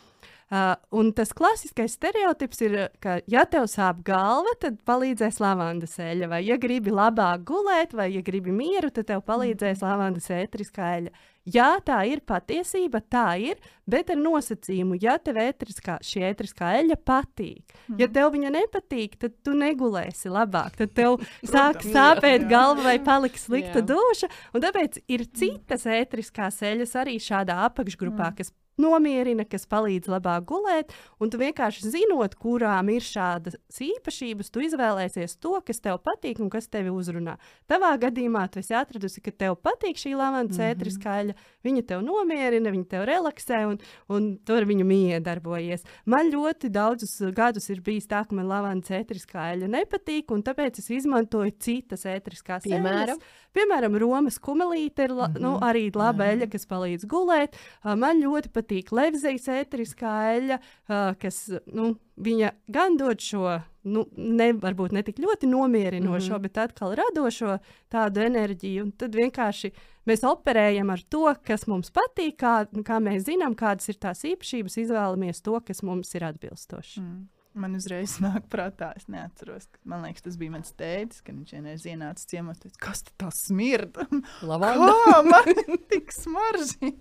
[0.54, 6.28] Uh, un tas klasiskais stereotips ir, ka, ja tev sāp galva, tad palīdzēs lavandas eļļa.
[6.30, 11.14] Vai, ja gribi labāk gulēt, vai, ja gribi mieru, tad tev palīdzēs lavandas ētriskā eļļa.
[11.56, 13.58] Jā, tā ir patiesība, tā ir,
[13.90, 17.74] bet ar nosacījumu, ja tev ētriskā, šī ētriskā eļļa patīk.
[17.98, 20.78] Ja tev viņa nepatīk, tad tu negulēsi labāk.
[20.78, 21.18] Tad tev
[21.54, 24.30] sāk sāpēt galva vai paliks slikta duša.
[24.54, 30.92] Un tāpēc ir citas ētriskās eļļas arī šādā apakšgrupā, kas nomierina, kas palīdz labāk gulēt.
[31.22, 36.50] Un tu vienkārši zinot, kurām ir šādas īpašības, tu izvēlēsies to, kas tev patīk un
[36.52, 37.37] kas tevi uzrunā.
[37.70, 42.72] Tavā gadījumā tu esi atradusi, ka tev patīk šī lavanda cētriskā eļļa, viņa tev nomierina,
[42.74, 43.78] viņa tev relaksē un,
[44.12, 45.87] un tu ar viņu miedarbojies.
[46.10, 50.82] Man ļoti daudzus gadus ir bijis tā, ka man lavanda cētriskā eļļa nepatīk, un tāpēc
[50.82, 53.14] es izmantoju citas ētriskās Piemēram?
[53.14, 53.40] eļļas.
[53.54, 55.42] Piemēram, Romas kumelīte ir la, mm -hmm.
[55.44, 57.54] nu, arī laba eļļa, kas palīdz gulēt.
[57.84, 58.63] Man ļoti patīk
[58.94, 61.40] levzejas ēteriskā eļļa, uh, kas
[61.72, 63.59] nu, viņa gan dod šo,
[63.90, 66.42] nu, ne, varbūt ne tik ļoti nomierinošo, mm -hmm.
[66.42, 67.59] bet atkal radošo
[67.92, 68.85] tādu enerģiju.
[68.85, 69.72] Un tad vienkārši
[70.07, 74.79] mēs operējam ar to, kas mums patīk, kā, kā mēs zinām, kādas ir tās īpašības,
[74.79, 77.00] izvēlamies to, kas mums ir atbilstoši.
[77.00, 77.33] Mm.
[77.54, 79.68] Man uzreiz nāk prātā, es neatceros.
[79.70, 82.58] ka- Man liekas, tas bija mans tēvs, kad viņš vienreiz ienāca ciemos.
[82.62, 84.06] Teica, kas tā smirda?
[84.50, 84.88] Lavanda.
[85.04, 86.94] Kā man tik smaržīgi?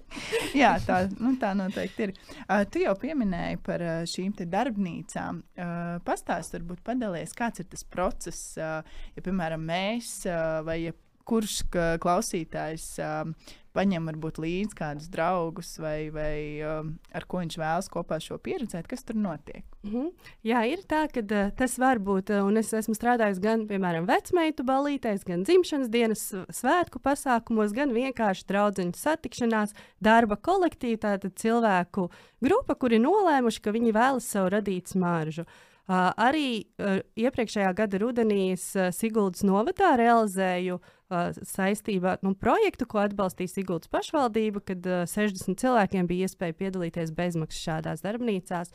[0.59, 2.13] Jā, tā, nu, tā noteikti ir.
[2.45, 5.41] Uh, tu jau pieminēji par uh, šīm darbnīcām.
[5.57, 5.71] Uh,
[6.05, 8.81] Pastāst, varbūt padalies, kāds ir tas process, uh,
[9.17, 11.61] ja, piemēram, mēs uh, vai ja kurš
[12.03, 13.29] klausītājs uh,
[13.73, 18.87] paņem varbūt līdzi kādus draugus vai, vai uh, ar ko viņš vēlas kopā šo pieredzēt,
[18.89, 19.65] kas tur notiek.
[19.83, 20.11] Mhm.
[20.47, 22.33] Jā, ir tā, ka uh, tas var būt.
[22.33, 27.93] Uh, un es esmu strādājis gan, piemēram, vecmeitu balītēs, gan dzimšanas dienas svētku pasākumos, gan
[27.95, 31.01] vienkārši draugu satikšanās, darba kolektīvā.
[31.03, 32.05] Tātad cilvēku
[32.43, 35.43] grupa, kuri nolēmuši, ka viņi vēlas sev radīt smaržu.
[35.43, 43.01] Uh, arī uh, iepriekšējā gada rudenī uh, Siguldas novadā realizēju uh, saistībā nu, projektu, ko
[43.03, 48.71] atbalstīja Siguldas pašvaldība, kad uh, 60 cilvēkiem bija iespēja piedalīties bezmaksas šādās darbnīcās.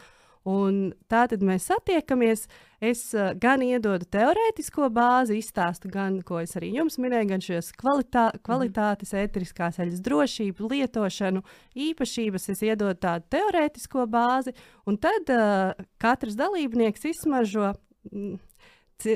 [0.48, 2.46] Un tā tad mēs satiekamies.
[2.80, 7.72] Es uh, gan iedodu teorētisko bāzi, izstāstu gan, ko es arī jums minēju, gan šīs
[7.76, 11.42] kvalitā, kvalitātes, ēteriskās eļas drošību, lietošanu,
[11.88, 12.48] īpašības.
[12.54, 14.54] Es iedodu tādu teorētisko bāzi,
[14.88, 17.74] un tad uh, katrs dalībnieks izsmaržo.
[18.12, 18.38] mm,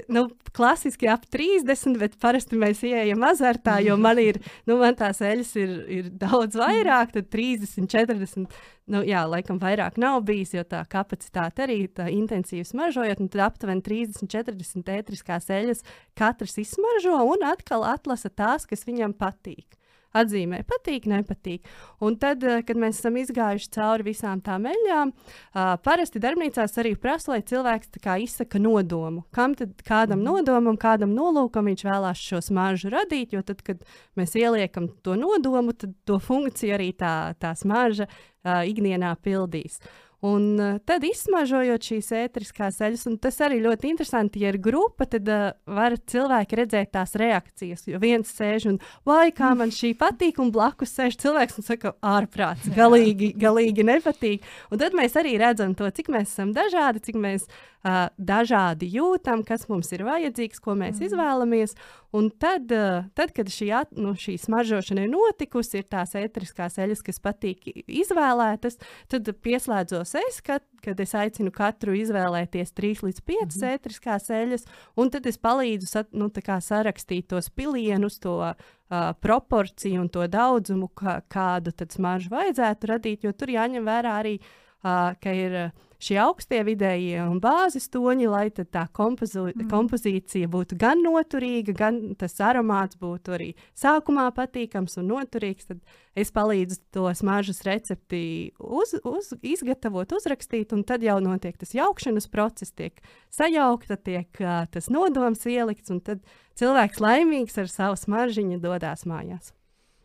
[0.08, 4.36] Nu, klasiski ap 30, bet parasti mēs ienākam azartā, jo man ir,
[4.70, 8.54] nu, man tās eļļas ir, ir daudz vairāk, tad 30, 40.
[8.94, 13.42] Nu, jā, laikam vairāk nav bijis, jo tā kapacitāte arī tā intensīvi smaržojot, un tad
[13.48, 15.82] aptuveni 30, 40 ētriskās eļļas
[16.14, 19.81] katrs izsmaržo un atkal atlasa tās, kas viņam patīk.
[20.12, 21.68] Atzīmē, patīk, nepatīk.
[22.04, 26.94] Un tad, eh, kad mēs esam izgājuši cauri visām tām eļļām, uh, parasti darbnīcās arī
[27.00, 29.24] prasa, lai cilvēks izsaka nodomu.
[29.32, 33.80] Kam tad kādam nodomam, kādam nolūkam viņš vēlās šo smaržu radīt, jo tad, kad
[34.16, 39.80] mēs ieliekam to nodomu, tad to funkciju arī tā, tā smarža uh, ikdienā pildīs.
[40.22, 45.08] Un uh, tad izsmažojot šīs ētriskās eļļas, un tas arī ļoti interesanti, ja ir grupa,
[45.10, 47.82] tad uh, var cilvēki redzēt tās reakcijas.
[47.90, 51.94] Jo viens sēž un, vai kā man šī patīk, un blakus sēž cilvēks un saka,
[52.06, 54.46] ārprāts, galīgi, galīgi nepatīk.
[54.70, 57.50] Un tad mēs arī redzam to, cik mēs esam dažādi, cik mēs
[57.82, 61.08] uh, dažādi jūtam, kas mums ir vajadzīgs, ko mēs mm.
[61.08, 61.76] izvēlamies.
[62.12, 66.76] Un tad, uh, tad kad šī, at, nu, šī smaržošana ir notikusi, ir tās ētriskās
[66.82, 68.76] eļļas, kas patīk izvēlētas,
[69.12, 74.68] tad pieslēdzos es, kad, kad es aicinu katru izvēlēties 3 līdz 5 mm ētriskās eļļas,
[75.00, 80.90] un tad es palīdzu sat, nu, sarakstīt tos pilienus, to uh, proporciju un to daudzumu,
[80.94, 84.36] kā, kādu smaržu vajadzētu radīt, jo tur jāņem vērā arī,
[84.82, 85.56] ka ir
[86.02, 89.68] šie augstie vidējie un bāzes toņi, lai tā kompozi mm.
[89.70, 95.70] kompozīcija būtu gan noturīga, gan tas aromāts būtu arī sākumā patīkams un noturīgs.
[95.70, 95.80] Tad
[96.18, 98.24] es palīdzu to smaržas recepti
[98.58, 102.98] uz, uz, izgatavot, uzrakstīt, un tad jau notiek tas jaukšanas process, tiek
[103.32, 106.26] sajaukta, tiek uh, tas nodoms ielikts, un tad
[106.58, 109.54] cilvēks laimīgs ar savu smaržiņu dodas mājās.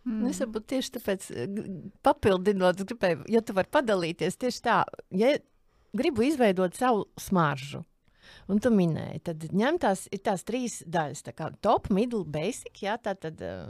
[0.08, 0.24] Mm.
[0.30, 1.28] Es varbūt tieši tāpēc
[2.06, 4.80] papildinot, gribēju, ja tu vari padalīties tieši tā,
[5.12, 5.34] ja
[5.98, 7.84] gribu izveidot savu smaržu.
[8.52, 12.96] Un tu minēji, tad ņem tās, tās trīs daļas, tā kā top, middle, basic, jā,
[13.00, 13.70] tā tad uh,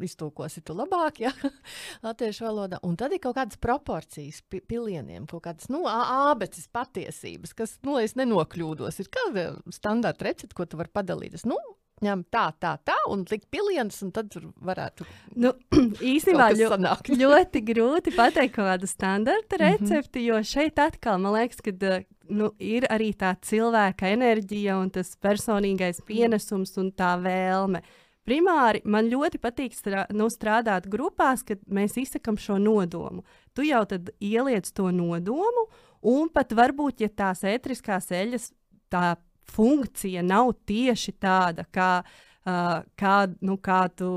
[0.00, 1.32] iztulkosi tu labāk, jā,
[2.06, 2.80] latviešu valodā.
[2.86, 7.96] Un tad ir kaut kādas proporcijas pi pilieniem, kaut kādas, nu, ābeces patiesības, kas, nu,
[7.98, 11.46] lai es nenokļūdos, ir kāda standarta recepte, ko tu vari padalīties.
[11.48, 11.60] Nu,
[12.02, 15.06] ņem tā, tā, tā, un likt pilienus, un tad tur varētu.
[15.42, 15.54] Nu,
[16.14, 16.76] īstenībā ļo,
[17.22, 19.64] ļoti grūti pateikt kādu standarta mhm.
[19.64, 20.28] recepti, mm -hmm.
[20.28, 25.16] jo šeit atkal man liekas, ka eh, nu, ir arī tā cilvēka enerģija un tas
[25.16, 26.06] personīgais mhm.
[26.06, 27.82] pienesums un tā vēlme.
[28.22, 33.24] Primāri man ļoti patīk strā, nu, strādāt grupās, kad mēs izsakām šo nodomu.
[33.54, 35.66] Tu jau tad ieliec to nodomu,
[36.02, 38.52] un pat varbūt, ja tās ētriskās eļļas
[38.92, 42.02] tā funkcija nav tieši tāda, kā,
[42.46, 44.08] uh, kā, nu, kā tu.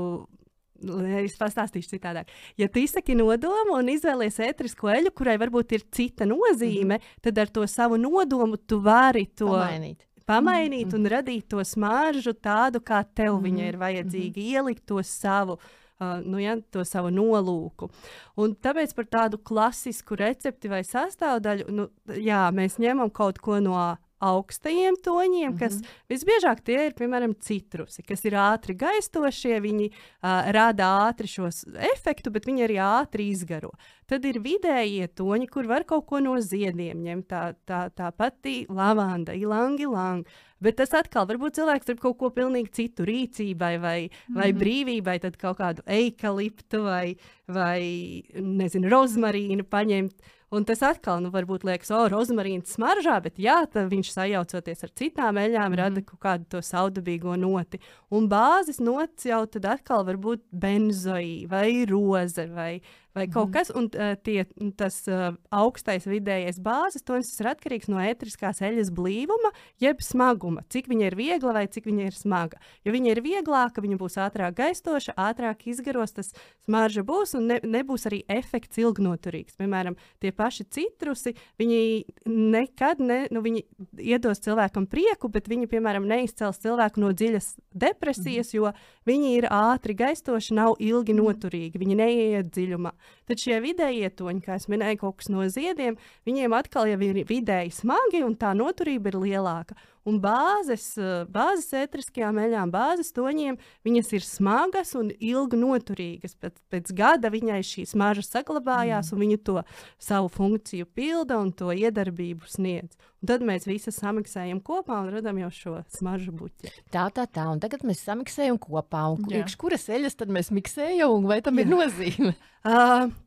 [0.76, 2.28] Es pastāstīšu citādāk.
[2.60, 7.22] Ja tu izsaki nodomu un izvēlies ētrisku eļu, kurai varbūt ir cita nozīme, mm -hmm.
[7.22, 10.98] tad ar to savu nodomu tu vari to pamainīt pamainīt mm -hmm.
[10.98, 13.44] un radīt to smaržu tādu, kā tev mm -hmm.
[13.44, 14.54] viņa ir vajadzīga, mm -hmm.
[14.54, 15.58] ielikt to savu.
[16.00, 17.88] Uh, nu, ja, to savu nolūku.
[18.36, 23.96] Un tāpēc par tādu klasisku recepti vai sastāvdaļu, nu, jā, mēs ņemam kaut ko no
[24.18, 25.58] augstajiem toņiem, mm -hmm.
[25.58, 31.64] kas visbiežāk tie ir, piemēram, citrusi, kas ir ātri gaistošie, viņi uh, rada ātri šos
[31.94, 33.72] efektu, bet viņi arī ātri izgaro.
[34.06, 38.66] Tad ir vidējie toņi, kur var kaut ko no ziediem ņemt, tā, tā, tā pati
[38.68, 40.26] lavanda, ilangi, ilang.
[40.62, 44.38] Bet tas atkal varbūt cilvēks grib kaut ko pilnīgi citu rīcībai vai, mm -hmm.
[44.40, 44.60] vai mhm.
[44.62, 50.14] brīvībai, tad kaut kādu eikaliptu vai, vai nezinu, rozmarīnu paņemt.
[50.54, 55.40] Un tas atkal, nu, varbūt liekas, o, rozmarīns smaržā, bet jā, viņš sajaucoties ar citām
[55.42, 55.78] eļļām, mm.
[55.80, 57.80] rada kaut kādu to saudabīgo noti.
[58.14, 62.78] Un bāzes nots jau tad atkal var būt benzoī vai roze vai,
[63.16, 63.54] vai kaut mm.
[63.54, 64.44] kas, un uh, tie,
[64.78, 69.52] tas uh, augstais vidējais bāzes tonis ir atkarīgs no ētriskās eļļas blīvuma,
[69.82, 72.60] jeb smaguma, cik viņa ir viegla vai cik viņa ir smaga.
[72.84, 76.32] Jo viņa ir vieglāka, viņa būs ātrāk gaistoša, ātrāk izgaros, tas
[76.66, 79.56] smarža būs un ne, nebūs arī efekts ilgnoturīgs.
[79.56, 81.80] Piemēram, tie paši citrusi, viņi
[82.28, 83.64] nekad ne, nu, viņi
[84.02, 88.58] iedos cilvēkam prieku, bet viņi, piemēram, neizcels cilvēku no dziļas depresijas, mm.
[88.58, 88.72] jo
[89.08, 92.92] viņi ir ātri gaistoši, nav ilgi noturīgi, viņi neieiet dziļumā.
[93.26, 97.74] Tad šie vidējie toņi, kā jau minēju, kaut kas no ziediem, viņiem atkal ir vidēji
[97.74, 99.78] smagi un tā noturība ir lielāka.
[100.06, 106.36] Un bāzes, eh, bāzes ētriskajām eļļām, bāzes toņiem, viņas ir smagas un ilgi noturīgas.
[106.38, 109.16] Pēc, pēc gada viņai šī smarža saglabājās, mm.
[109.16, 109.58] un viņa to
[109.98, 112.94] savu funkciju pilda un to iedarbību sniedz.
[113.18, 116.70] Un tad mēs visi samiksējam kopā un radām jau šo smaržu buķi.
[116.94, 117.48] Tā, tā, tā.
[117.50, 119.08] Un tagad mēs samiksējam kopā.
[119.10, 119.26] Un,
[119.58, 121.66] kuras eļļas tad mēs miksējam, vai tam Jā.
[121.66, 122.36] ir nozīme?
[122.62, 123.10] Uh,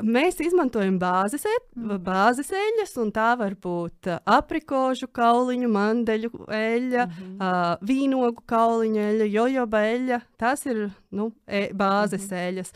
[0.00, 1.98] Mēs izmantojam bāzes, e mm.
[2.06, 7.34] bāzes eļļas, un tā var būt uh, aprikožu kauliņu, mandeļu eļļa, mm -hmm.
[7.36, 10.20] uh, vīnogu kauliņu eļļa, jojoba eļļa.
[10.40, 12.46] Tās ir nu, e bāzes mm -hmm.
[12.46, 12.72] eļļas.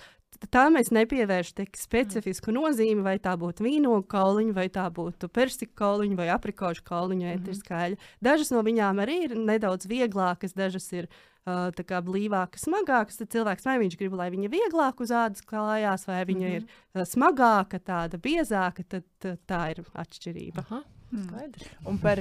[0.53, 5.73] Tā mēs nepievēršam tik specifisku nozīmi, vai tā būtu vīnogu kauliņa, vai tā būtu persika
[5.81, 7.87] kauliņa, vai aprikožu kauliņa, ētriskā mm -hmm.
[7.87, 8.11] eļļa.
[8.29, 11.09] Dažas no viņām arī ir nedaudz vieglākas, dažas ir
[11.47, 16.25] uh, blīvāka, smagāka, tad cilvēks vai viņš grib, lai viņa vieglāk uz ādas klājās, vai
[16.25, 16.57] viņa mm -hmm.
[16.57, 20.67] ir uh, smagāka, tāda biezāka, tad uh, tā ir atšķirība.
[20.67, 20.83] Aha.
[21.13, 21.53] Mm.
[21.87, 22.19] Un par,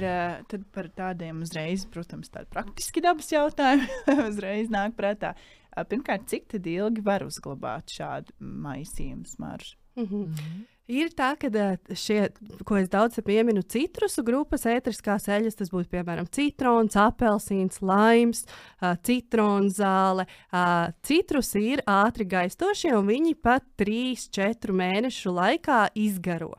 [0.72, 3.88] par tādiem uzreiz, protams, tādi praktiski dabas jautājumi
[4.30, 5.34] uzreiz nāk prātā.
[5.84, 9.76] Pirmkārt, cik ilgi var uzglabāt šādu maisījumu smaržu?
[9.96, 10.64] Mm -hmm.
[10.86, 11.48] Ir tā, ka
[11.98, 12.28] šie,
[12.64, 18.44] ko es daudz pieminu, citrusu grupas ētriskās eļļas, tas būtu piemēram citrons, apelsīns, laims,
[19.02, 20.26] citronzāle.
[21.02, 26.52] Citrusi ir ātri gaistošie, un viņi pat 3-4 mēnešu laikā izgaro.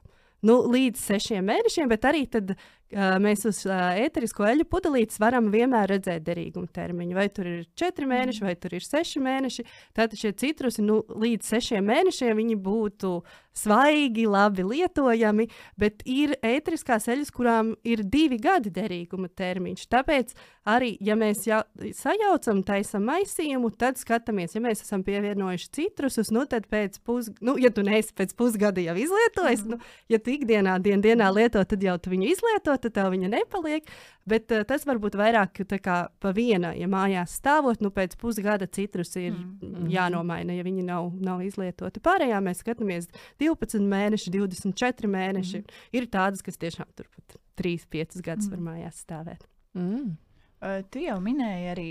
[0.43, 5.89] Nu, līdz sešiem mēnešiem, bet arī tad, uh, mēs uz ēterisko eļļu pudelītes varam vienmēr
[5.91, 7.17] redzēt derīguma termiņu.
[7.17, 9.67] Vai tur ir četri mēneši, vai tur ir seši mēneši.
[9.97, 13.21] Tātad šie citrusi nu, līdz sešiem mēnešiem būtu
[13.57, 15.47] svaigi, labi lietojami,
[15.79, 19.87] bet ir ētriskās eļļas, kurām ir divi gadi derīguma termiņš.
[19.89, 20.33] Tāpēc
[20.69, 21.63] arī, ja mēs jau
[21.97, 27.57] sajaucam, taisam maisījumu, tad skatāmies, ja mēs esam pievienojuši citrusus, nu tad pēc pusgada, nu,
[27.61, 29.73] ja tu neesi pēc pusgada jau izlietojis, mm.
[29.73, 33.31] nu, ja tu ikdienā, dien, dienā lieto, tad jau tu viņu izlieto, tad tev viņa
[33.33, 33.87] nepaliek.
[34.27, 38.67] Bet uh, tas var būt vairāk kā pa viena, ja mājās stāvot, nu pēc pusgada
[38.67, 39.87] citrus ir mm.
[39.93, 42.03] jānomaina, ja viņi nav, nav izlietoti.
[42.03, 43.09] Pārējā mēs skatāmies
[43.41, 45.63] 12 mēneši, 24 mēneši.
[45.63, 45.81] Mm.
[45.99, 48.53] Ir tādas, kas tiešām turpat 3-5 gadus mm.
[48.55, 49.47] var mājās stāvēt.
[49.77, 50.15] Mm.
[50.57, 51.89] Uh, tu jau minēji arī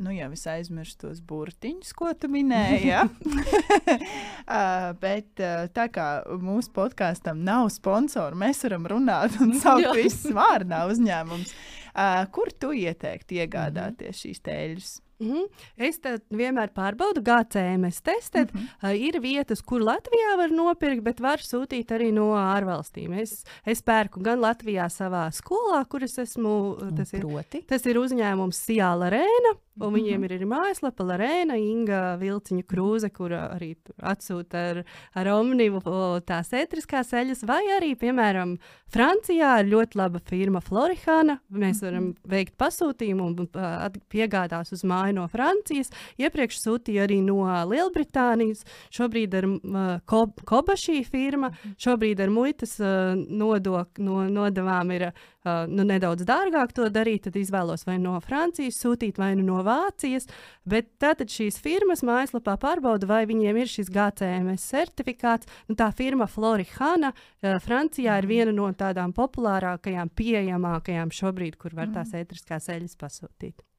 [0.00, 2.88] nu jau es aizmirsu tos burtiņus, ko tu minēji.
[2.88, 3.04] Ja?
[3.04, 6.08] uh, bet uh, tā kā
[6.40, 11.54] mūsu podkāstam nav sponsoru, mēs varam runāt un saukt visus vārdā uzņēmums.
[11.90, 14.20] Uh, kur tu ieteiktu iegādāties mm -hmm.
[14.22, 14.90] šīs tēļus?
[15.20, 15.46] Mm -hmm.
[15.76, 16.00] Es
[16.30, 18.54] vienmēr pārbaudu GCMS testēt.
[18.54, 18.90] Mm -hmm.
[18.90, 23.12] uh, ir vietas, kur Latvijā var nopirkt, bet var sūtīt arī no ārvalstīm.
[23.20, 26.76] Es, es pērku gan Latvijā savā skolā, kur es esmu.
[26.96, 27.24] Tas ir,
[27.66, 29.56] tas ir uzņēmums Sijāla Rēna.
[29.80, 30.26] Un viņiem mhm.
[30.26, 34.80] ir arī mājaslapa, Lorēna, Inga Vilciņa Krūze, kur arī atsūta ar,
[35.16, 35.80] ar omnivu
[36.26, 38.56] tās ētriskās eļas, vai arī, piemēram,
[38.92, 41.38] Francijā ir ļoti laba firma Florihana.
[41.48, 42.30] Mēs varam mhm.
[42.34, 45.92] veikt pasūtījumu un piegādās uz māju no Francijas.
[46.20, 48.64] Iepriekš sūtīja arī no Lielbritānijas.
[48.94, 51.50] Šobrīd ir uh, ko, Koba šī firma.
[51.50, 51.74] Mhm.
[51.80, 57.26] Šobrīd ar muitas uh, nodok, no, nodevām ir uh, nu, nedaudz dārgāk to darīt.
[57.28, 60.28] Tad izvēlos vai no Francijas sūtīt, vai nu no Vācijas.
[60.68, 65.48] Bet tātad šīs firmas mājaslapā pārbauda, vai viņiem ir šis GCMS certifikāts.
[65.68, 71.92] Nu, tā firma Florihana uh, Francijā ir viena no tādām populārākajām, pieejamākajām šobrīd, kur var
[71.94, 73.69] tās ētriskās eļļas pasūtīt.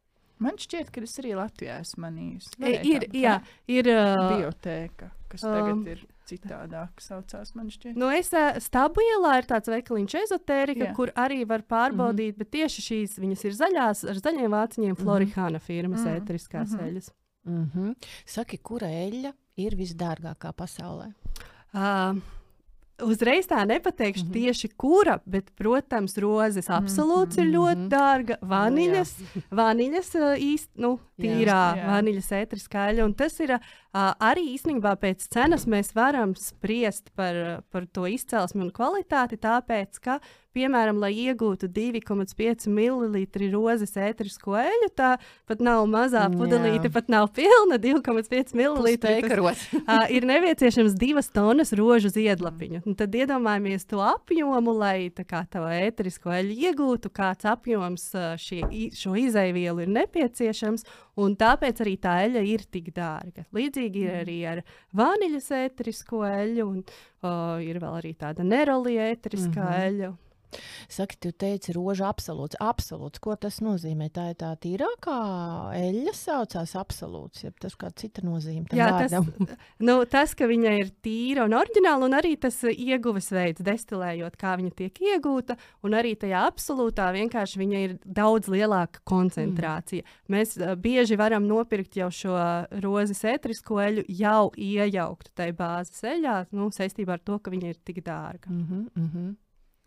[0.42, 2.56] Man šķiet, ka es arī Latvijā esmu manījusi.
[2.60, 3.36] E, ir, jā,
[3.70, 7.54] ir uh, biblioteka, kas um, tagad ir citādāk saucās.
[7.98, 8.32] Nu, es
[8.66, 10.96] stāvu ielā ir tāds veikaliņš ezotērika, jā.
[10.98, 12.44] kur arī var pārbaudīt, mm -hmm.
[12.44, 15.04] bet tieši šīs viņas ir zaļās, ar zaļiem vāciņiem mhm.
[15.04, 16.22] Florihāna firmas mm -hmm.
[16.22, 16.88] ēteriskās mm -hmm.
[16.88, 17.14] eļas.
[17.44, 17.96] Mm -hmm.
[18.26, 21.14] Saki, kura eļļa ir visdārgākā pasaulē?
[21.74, 22.18] Uh,
[23.06, 24.34] uzreiz tā nepateikšu mm -hmm.
[24.34, 27.48] tieši kura, bet, protams, rozes absolūts mm -hmm.
[27.48, 27.90] ir ļoti mhm.
[27.90, 28.36] dārga.
[28.42, 31.88] Vaniļas, no, vaniļas īsti, nu, tīrā jā, jā.
[31.88, 33.06] vaniļas ētris skaļa.
[33.06, 33.60] Un tas ir uh,
[34.20, 40.20] arī īstenībā pēc cenas mēs varam spriest par, par to izcelsmi un kvalitāti, tāpēc, ka
[40.56, 45.12] piemēram, lai iegūtu 2,5 ml rozes ētrisko eļļu, tā
[45.50, 46.94] pat nav mazā pudelīte, Jā.
[46.98, 48.96] pat nav pilna 2,5 ml.
[49.02, 52.84] Tas, uh, ir nepieciešams divas tonnas rožu ziedlapiņu.
[52.86, 58.10] Un tad iedomājamies to apjomu, lai kā, tā ētrisko eļļu iegūtu, kāds apjoms
[58.42, 58.64] šie,
[58.98, 60.86] šo izaivielu ir nepieciešams.
[61.22, 63.46] Un tāpēc arī tā eļļa ir tik dārga.
[63.56, 64.20] Līdzīgi ir mm.
[64.24, 64.62] arī ar
[64.96, 69.88] vaniļas ētrisko eļļu, un uh, ir vēl arī tāda nerolija ētriskā mm -hmm.
[69.88, 70.12] eļļa.
[70.92, 72.58] Saki, tu teici, roža absolūts.
[72.62, 74.10] Absolūts, ko tas nozīmē?
[74.14, 75.18] Tā ir tā tīrākā
[75.78, 78.68] eļļa, saucās absolūts, ja tas kā cita nozīme.
[78.76, 79.30] Jā, vārdam.
[79.38, 84.38] tas, nu, tas, ka viņa ir tīra un oriģināla, un arī tas ieguves veids, destilējot,
[84.42, 90.06] kā viņa tiek iegūta, un arī tajā absolūtā vienkārši viņa ir daudz lielāka koncentrācija.
[90.06, 90.36] Mm.
[90.36, 92.36] Mēs uh, bieži varam nopirkt jau šo
[92.84, 97.80] rozes etrisko eļu jau iejauktu tajā bāzes eļļā, nu, saistībā ar to, ka viņa ir
[97.86, 98.50] tik dārga.
[98.50, 99.32] Mm -hmm, mm -hmm.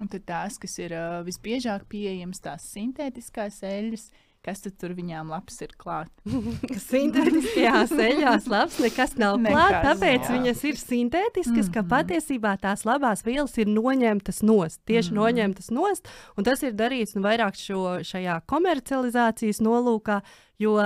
[0.05, 4.03] Un tad tās, kas ir uh, visbiežāk pieejamas, tās sintētiskās eļļas,
[4.45, 6.11] kas tur viņām labs ir klāt.
[6.91, 10.35] Sintētiskajās eļļās labs nekas nav klāt, tāpēc jā.
[10.35, 11.73] viņas ir sintētiskas, mm -hmm.
[11.73, 11.91] ka mhm.
[11.95, 15.23] patiesībā tās labās vielas ir noņemtas nost, tieši mm -hmm.
[15.23, 20.21] noņemtas nost, un tas ir darīts nu, vairāk šo, šajā komercializācijas nolūkā,
[20.61, 20.77] jo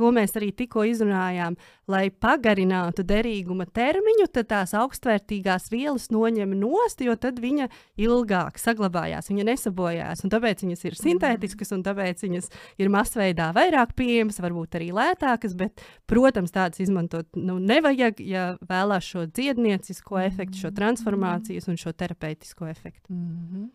[0.00, 1.56] ko mēs arī tikko izrunājām,
[1.90, 7.68] lai pagarinātu derīguma termiņu, tad tās augstvērtīgās vielas noņem nost, jo tad viņa
[8.00, 10.24] ilgāk saglabājās, viņa nesabojājās.
[10.30, 15.82] Tāpēc viņas ir sintētiskas, un tāpēc viņas ir masveidā vairāk pieejamas, varbūt arī lētākas, bet,
[16.10, 22.70] protams, tādas izmantot nu, nevajag, ja vēlās šo dziedniecisko efektu, šo transformācijas un šo terapeitisko
[22.70, 23.12] efektu.
[23.12, 23.68] Mm -hmm.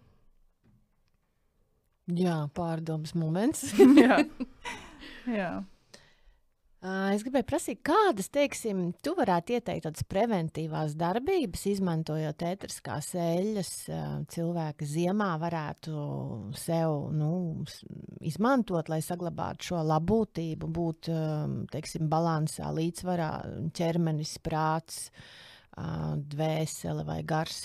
[2.14, 3.72] Jā, pārdomas moments.
[4.04, 4.20] Jā.
[5.40, 5.52] Jā.
[6.86, 13.72] Es gribēju prasīt, kādas, teiksim, tu varētu ieteikt tādas preventīvās darbības, izmantojot ētriskās eļļas,
[14.30, 16.04] cilvēki ziemā varētu
[16.62, 17.32] sev nu,
[18.22, 21.10] izmantot, lai saglabātu šo labklājību, būt
[21.74, 23.32] teiksim, balansā, līdzsvarā
[23.74, 25.08] ķermenis, prāts,
[26.36, 27.64] dvēsele vai gars.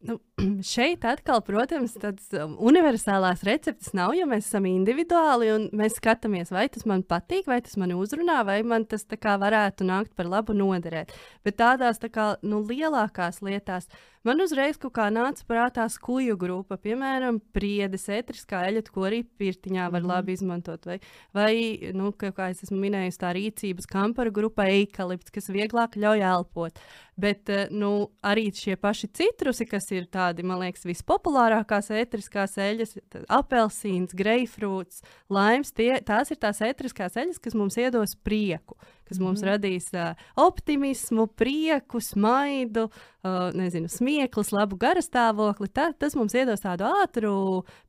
[0.00, 0.16] Nu,
[0.64, 6.52] šeit atkal, protams, tādas um, universālās receptes nav, jo mēs esam individuāli un mēs skatāmies,
[6.54, 10.30] vai tas man patīk, vai tas man uzrunā, vai man tas kā, varētu nākt par
[10.32, 11.12] labu noderēt.
[11.44, 13.90] Bet tādās tā kā, nu, lielākās lietās
[14.26, 20.00] man uzreiz kā nāca prātā skuju grupa, piemēram, priedes, etriskā eļļa, ko arī pirtiņā var
[20.00, 20.12] mm -hmm.
[20.14, 20.86] labi izmantot.
[20.86, 20.98] Vai,
[21.34, 26.80] vai nu, kā es esmu minējusi, tā rīcības kamparu grupa eikalipts, kas vieglāk ļauj elpot.
[27.20, 32.96] Bet eh, nu, arī šie paši citrusi, kas ir tādi man liekas, vispopulārākās ētriskās eļļas-
[33.40, 35.02] apelsīns, greifrūts,
[35.32, 35.74] laims.
[35.76, 39.48] Tie, tās ir tās ētriskās eļļas, kas mums iedos prieku, kas mums mm.
[39.50, 45.68] radīs uh, optimismu, prieku, smaidu, uh, nezinu, smieklus, labu garastāvokli.
[45.74, 47.34] Tā, tas mums iedos tādu ātru,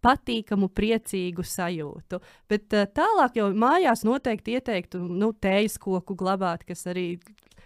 [0.04, 2.20] patīkamu, priecīgu sajūtu.
[2.52, 7.14] Bet uh, tālāk jau mājās noteikti ieteiktu nu, tējas koku glabāt, kas arī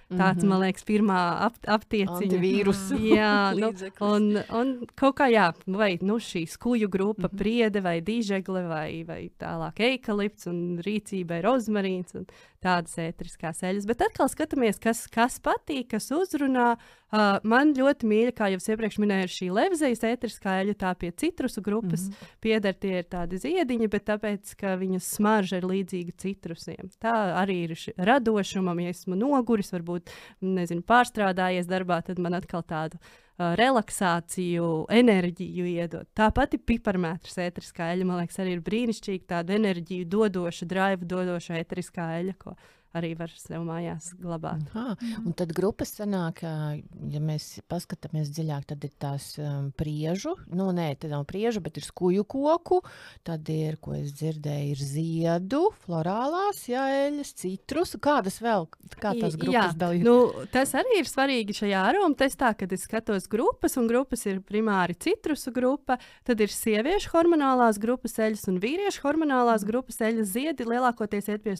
[0.06, 0.50] Tāds, mm -hmm.
[0.50, 2.38] man liekas, pirmā ap, aptieciņa.
[2.38, 2.98] Vīrusu.
[3.18, 3.72] Jā, nu,
[4.06, 7.38] un, un kaut kā, jā, vai nu, šī skuju grupa, mm -hmm.
[7.38, 12.26] priede vai dīžegle vai, vai tālāk eikalipts un rīcībai rozmarīns un
[12.66, 13.88] tādas ētriskās eļas.
[13.90, 16.76] Bet atkal skatāmies, kas, kas patīk, kas uzrunā.
[17.16, 21.12] Uh, man ļoti mīļa, kā jau iepriekš minēju, ir šī levzejas ētriskā eļļa, tā pie
[21.16, 22.32] citrusu grupas mm -hmm.
[22.44, 26.90] pieder tie ir tādi ziediņi, bet tāpēc, ka viņas smarža ir līdzīga citrusiem.
[27.00, 30.12] Tā arī ir radošumam, ja esmu noguris, varbūt
[30.42, 36.08] nezinu, pārstrādājies darbā, tad man atkal tādu uh, relaksāciju, enerģiju iedod.
[36.16, 41.60] Tāpat ir piparmētras ētriskā eļļa, man liekas, arī ir brīnišķīga tāda enerģiju dodoša, draivu dodoša
[41.60, 42.56] ētriskā eļļa, ko
[42.96, 44.64] arī var sev mājās glabāt.
[44.72, 44.96] Aha.
[45.24, 50.88] Un tad grupas sanāk, ja mēs paskatāmies dziļāk, tad ir tās um, priežu, nu nē,
[51.02, 52.82] tad nav priežu, bet ir skuju koku,
[53.28, 59.38] tad ir, ko es dzirdēju, ir ziedu, florālās, jā, eļas, citrus, kādas vēl, kā tās
[59.40, 60.06] grupas dalīt?
[60.08, 64.42] Nu, tas arī ir svarīgi šajā aroma testā, kad es skatos grupas, un grupas ir
[64.46, 70.68] primāri citrusu grupa, tad ir sieviešu hormonālās grupas eļas un vīriešu hormonālās grupas eļas ziedi
[70.68, 71.56] lielākoties iet pie,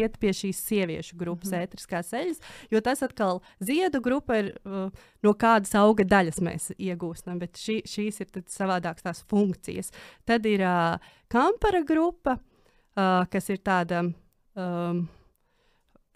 [0.00, 1.66] iet pie šīs sieviešu sieviešu grupas mm -hmm.
[1.66, 4.90] ētriskās eļas, jo tas atkal ziedu grupa ir uh,
[5.22, 9.92] no kādas auga daļas mēs iegūstam, bet šī, šīs ir savādākas tās funkcijas.
[10.24, 10.98] Tad ir uh,
[11.28, 14.12] kampara grupa, uh, kas ir tāda.
[14.54, 15.08] Um,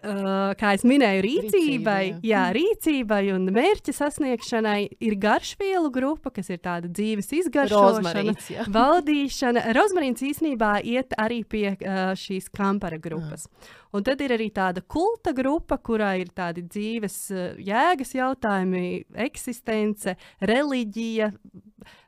[0.03, 2.17] Uh, kā jau minēju, rīcībai, Rīcība, jā.
[2.27, 8.35] Jā, rīcībai un mērķa sasniegšanai ir garšvielu grupa, kas ir tāda dzīves izgaršošana,
[8.77, 9.63] valdīšana.
[9.77, 13.47] Rozmarīns īsnībā iet arī pie uh, šīs kampara grupas.
[13.47, 13.71] Jā.
[13.93, 17.17] Un tad ir arī tāda kulta grupa, kurā ir tādi dzīves
[17.61, 21.29] jēgas jautājumi, eksistence, reliģija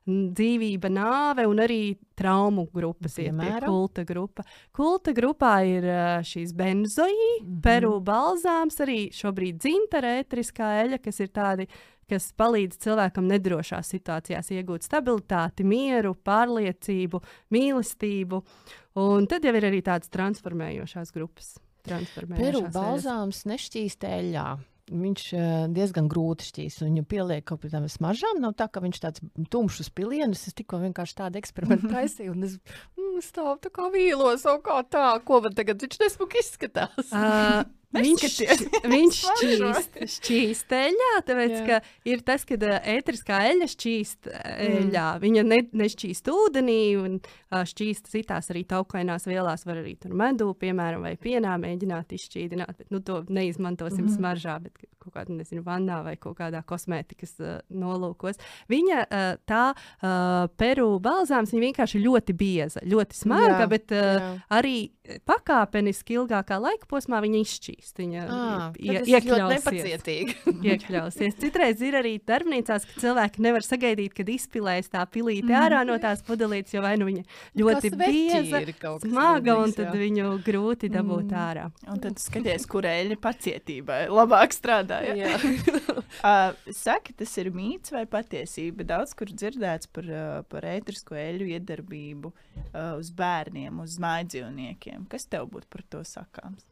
[0.05, 3.33] dzīvība, nāve un arī traumu grupas, ir
[3.65, 4.45] kulta grupa.
[4.75, 5.87] Kulta grupā ir
[6.21, 7.61] šīs benzoīdi, mm -hmm.
[7.65, 11.67] peru balzāms, arī šobrīd dzintara ētriskā eļa, kas ir tādi
[12.09, 17.21] kas palīdz cilvēkam nedrošās situācijās iegūt stabilitāti, mieru, pārliecību,
[17.55, 18.41] mīlestību.
[19.01, 21.55] Un tad jau ir arī tādas transformējošās grupas.
[21.85, 24.47] Peru balzāms nešķīst eļļā.
[24.85, 26.75] Viņš uh, diezgan grūti šķīs.
[26.85, 28.37] Viņu pieliek kaut kādām smaržām.
[28.43, 30.43] Nav tā, ka viņš tāds tumšs pilienus.
[30.45, 32.35] Es tikko vienkārši tādu eksperimentu taisīju.
[32.35, 32.59] Un es
[32.93, 37.09] mm, stāvu tā kā vīlos, o kā tā, ko man tagad viņš nesmuki izskatās.
[37.09, 37.65] Uh,
[37.95, 38.37] Viņš,
[38.91, 41.63] viņš šķīst, šķīst eļļā, tāpēc, Jā.
[41.69, 42.57] ka ir tas, ka
[42.95, 45.05] ētriskā eļļa šķīst eļļā.
[45.05, 45.23] Mm.
[45.23, 47.19] Viņa ne, nešķīst ūdenī un
[47.55, 52.91] šķīst citās arī taukainās vielās, var arī tur medū, piemēram, vai pienā mēģināt izšķīdināt, bet
[52.93, 54.15] nu, to neizmantosim mm.
[54.17, 58.41] smaržā, bet kaut kādā, nezinu, vannā vai kaut kādā kosmētikas uh, nolūkos.
[58.71, 64.05] Viņa uh, tā uh, peru balzāms, viņa vienkārši ļoti bieza, ļoti smaga, jā, bet uh,
[64.17, 64.31] jā.
[64.57, 64.77] arī
[65.27, 67.99] pakāpeniski ilgākā laika posmā viņa izšķīst.
[68.01, 68.39] Viņa à,
[68.79, 70.07] ie, iekļausies.
[70.71, 71.37] iekļausies.
[71.41, 75.57] Citreiz ir arī darbnīcās, ka cilvēki nevar sagaidīt, kad izpilēs tā pilīte mm.
[75.59, 77.25] ārā no tās pudelītes, jo vai nu viņa
[77.61, 78.63] ļoti bieza,
[79.03, 79.95] smaga, un tad jā.
[80.01, 81.41] viņu grūti dabūt mm.
[81.43, 81.67] ārā.
[81.91, 85.01] Un tad skaties, kur eļļa pacietībai labāk strādā.
[85.15, 85.35] Ja?
[85.37, 88.87] uh, saka, tas ir mīts vai patiesība?
[88.95, 95.09] Daudz kur dzirdēts par, uh, par ētrisko eļļu iedarbību uh, uz bērniem, uz mājdzīvniekiem bērniem.
[95.09, 96.65] Kas tev būtu par to sakāms?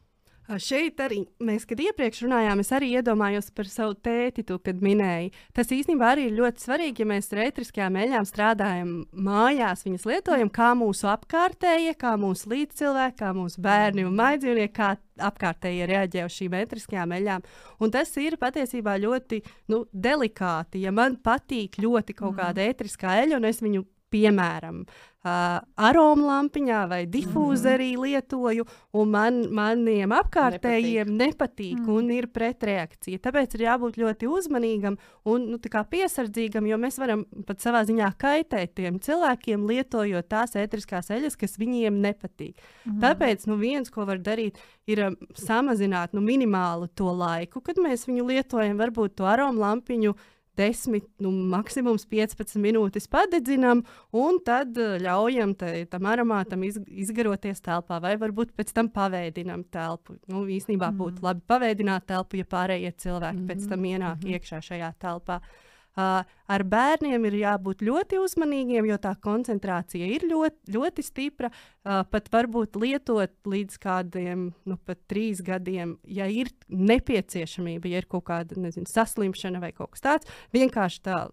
[0.60, 5.30] Šeit arī mēs, kad iepriekš runājām, es arī iedomājos par savu tēti, tu, kad minēji.
[5.56, 10.50] Tas īstenībā arī ir ļoti svarīgi, ja mēs ar ētriskajām eļļām strādājam mājās, viņas lietojam
[10.52, 14.90] kā mūsu apkārtējie, kā mūsu līdzcilvēki, kā mūsu bērni un maidzīvnieki, kā
[15.30, 17.48] apkārtējie reaģē uz šīm ētriskajām eļļām.
[17.80, 19.40] Un tas ir patiesībā ļoti
[19.72, 20.84] nu, delikāti.
[20.84, 22.68] Ja man patīk ļoti kaut kāda mm.
[22.68, 28.02] ētriskā eļļa, un es viņu piemēram, uh, aromlampiņā vai difūzerī mm.
[28.04, 28.66] lietoju,
[29.00, 31.92] un man, maniem apkārtējiem nepatīk, nepatīk mm.
[31.94, 33.20] un ir pretreakcija.
[33.24, 34.98] Tāpēc ir jābūt ļoti uzmanīgam
[35.30, 35.60] un nu,
[35.94, 41.58] piesardzīgam, jo mēs varam pat savā ziņā kaitēt tiem cilvēkiem, lietojot tās ētriskās eļas, kas
[41.60, 42.60] viņiem nepatīk.
[42.84, 43.00] Mm.
[43.04, 44.60] Tāpēc nu, viens, ko var darīt,
[44.90, 50.14] ir um, samazināt nu, minimāli to laiku, kad mēs viņu lietojam, varbūt to aromlampiņu
[50.56, 53.82] 10, nu, maksimums 15 minūtes padedzinām,
[54.12, 59.66] un tad uh, ļaujam te, tam aromātam iz, izgaroties telpā, vai varbūt pēc tam paveidinām
[59.74, 60.18] telpu.
[60.30, 61.00] Nu, īsnībā mm.
[61.02, 63.52] būtu labi paveidināt telpu, ja pārējie cilvēki mm -hmm.
[63.52, 64.34] pēc tam ienāk mm -hmm.
[64.34, 65.40] iekšā šajā telpā.
[65.40, 65.63] Uh,
[65.94, 71.50] ar bērniem ir jābūt ļoti uzmanīgiem, jo tā koncentrācija ir ļoti, ļoti stipra.
[71.84, 74.78] Pat varbūt lietot līdz kādiem, nu,
[75.10, 80.30] trīs gadiem, ja ir nepieciešamība, ja ir kaut kāda nezinu, saslimšana vai kaut kas tāds.
[80.56, 81.24] Vienkārši tā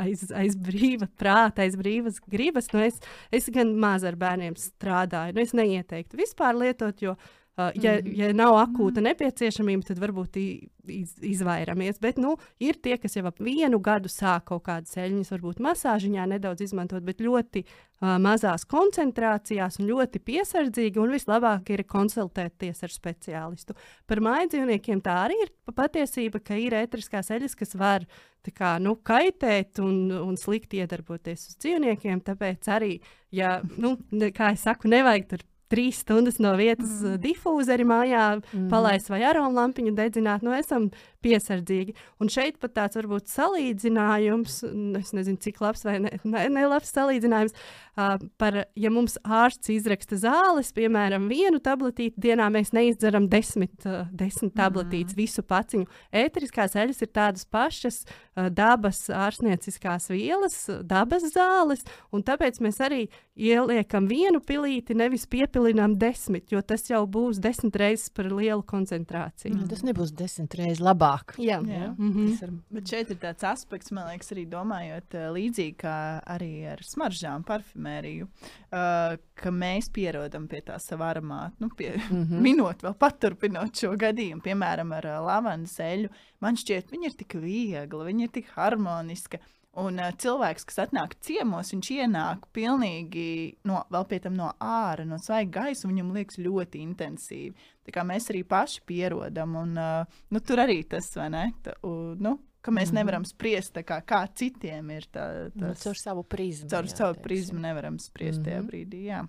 [0.00, 2.70] aiz, aiz brīva prāta, aiz brīvas gribas.
[2.72, 3.02] Nu, es,
[3.34, 5.36] es gan maz ar bērniem strādāju.
[5.36, 7.18] Nu, es neieteiktu vispār lietot, jo
[7.56, 8.16] Uh, ja, -hmm.
[8.16, 11.96] ja nav akūta nepieciešamība, tad varbūt iz, izvairamies.
[12.00, 16.26] Bet nu, ir tie, kas jau ap vienu gadu sāk kaut kādas eļļas, varbūt masāžiņā
[16.26, 21.00] nedaudz izmantot, bet ļoti uh, mazās koncentrācijās un ļoti piesardzīgi.
[21.00, 23.72] Un vislabāk ir konsultēties ar speciālistu.
[24.06, 28.04] Par mājdzīvniekiem tā arī ir patiesība, ka ir ētriskās eļļas, kas var
[28.52, 32.20] kā, nu, kaitēt un, un slikti iedarboties uz dzīvniekiem.
[32.20, 33.00] Tāpēc arī,
[33.32, 35.40] ja, nu, kā jau saku, nevajag tur
[35.72, 37.18] trīs stundas no vietas mm.
[37.24, 38.68] difūzeri mājā mm.
[38.72, 40.44] palaist vai aromu lampiņu dedzināt.
[40.46, 40.90] Nu, esam
[41.26, 41.96] piesardzīgi.
[42.22, 44.60] Un šeit pat tāds varbūt salīdzinājums,
[45.00, 47.56] es nezinu, cik labs vai ne, ne, ne labs salīdzinājums,
[47.96, 54.06] uh, par, ja mums ārsts izraksta zāles, piemēram, vienu tabletīti dienā, mēs neizdzeram desmit, uh,
[54.14, 55.20] desmit tabletītes mm.
[55.20, 55.88] visu paciņu.
[56.24, 63.06] Ēteriskās eļas ir tādas pašas uh, dabas ārstnieciskās vielas, dabas zāles, un tāpēc mēs arī
[63.36, 69.56] ieliekam vienu pilīti, nevis piepilinām desmit, jo tas jau būs desmit reizes par lielu koncentrāciju.
[69.56, 69.68] Mm.
[69.72, 71.34] Tas nebūs desmit reizes labāk labāk.
[71.38, 71.94] Jā, jā.
[71.96, 72.42] Mm -hmm.
[72.42, 72.52] ir...
[72.70, 77.44] bet šeit ir tāds aspekts, man liekas, arī domājot uh, līdzīgi kā arī ar smaržām,
[77.44, 82.40] parfumēriju, uh, ka mēs pierodam pie tā sava aromāta, nu, pie, mm -hmm.
[82.40, 86.08] minot, vēl paturpinot šo gadījumu, piemēram, ar uh, lavandas eļu.
[86.40, 89.38] Man šķiet, viņa ir tik viegla, viņa ir tik harmoniska.
[89.76, 93.28] Un uh, cilvēks, kas atnāk ciemos, viņš ienāk pilnīgi
[93.68, 97.66] no, vēl pie tam no ārā, no svaiga gaisa, viņam liekas ļoti intensīvi.
[97.84, 101.44] Tā kā mēs arī paši pierodam, un uh, nu, tur arī tas, vai ne?
[101.66, 103.00] Tā, uh, nu, ka mēs mm.
[103.02, 105.84] nevaram spriest, kā, kā citiem ir tā, nu, tas.
[105.84, 106.70] Caur savu prizmu.
[106.72, 107.26] Caur jā, savu teiksim.
[107.28, 108.48] prizmu nevaram spriest mm -hmm.
[108.48, 108.70] tajā mhm.
[108.70, 109.26] brīdī, jā.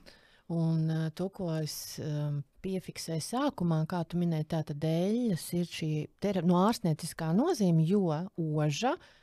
[0.47, 5.65] Un uh, to, ko es um, piefiksēju sākumā, kā tu minēji, tā tad dēļas ir
[5.67, 5.89] šī
[6.47, 9.16] no ārstnieciskā nozīme, jo oža guļot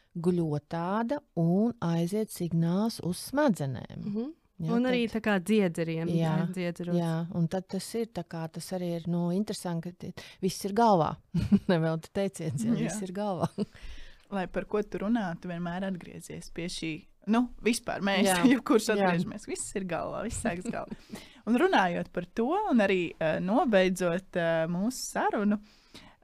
[0.69, 4.01] tāda un aiziet signāls uz smadzenēm.
[4.01, 4.33] Mm -hmm.
[4.63, 6.11] Jā, un arī tad, tā kā dziedzeriem.
[6.15, 6.95] Jā, dziedzeros.
[6.95, 10.73] jā, un tad tas ir tā kā tas arī ir nu, interesanti, ka viss ir
[10.73, 11.17] galvā.
[11.73, 13.49] Nevēl te teiciens, ja viss ir galvā.
[14.35, 16.93] Lai par ko tu runātu, vienmēr atgriezies pie šī.
[17.27, 21.19] Nu, vispār mēs, jebkurš atgriežamies, viss ir galvā, viss sēž galvā.
[21.51, 25.59] un runājot par to, un arī uh, nobeidzot uh, mūsu sarunu,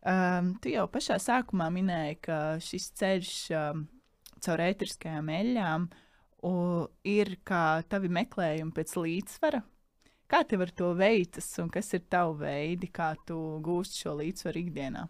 [0.07, 3.84] um, tu jau pašā sākumā minēji, ka šis ceļš um,
[4.40, 9.62] caur ētriskajām eļļām uh, ir kā tavi meklējumi pēc līdzsvara.
[10.30, 14.61] Kā tev ar to veicas, un kas ir tavi veidi, kā tu gūsti šo līdzsvaru
[14.62, 15.07] ikdienā?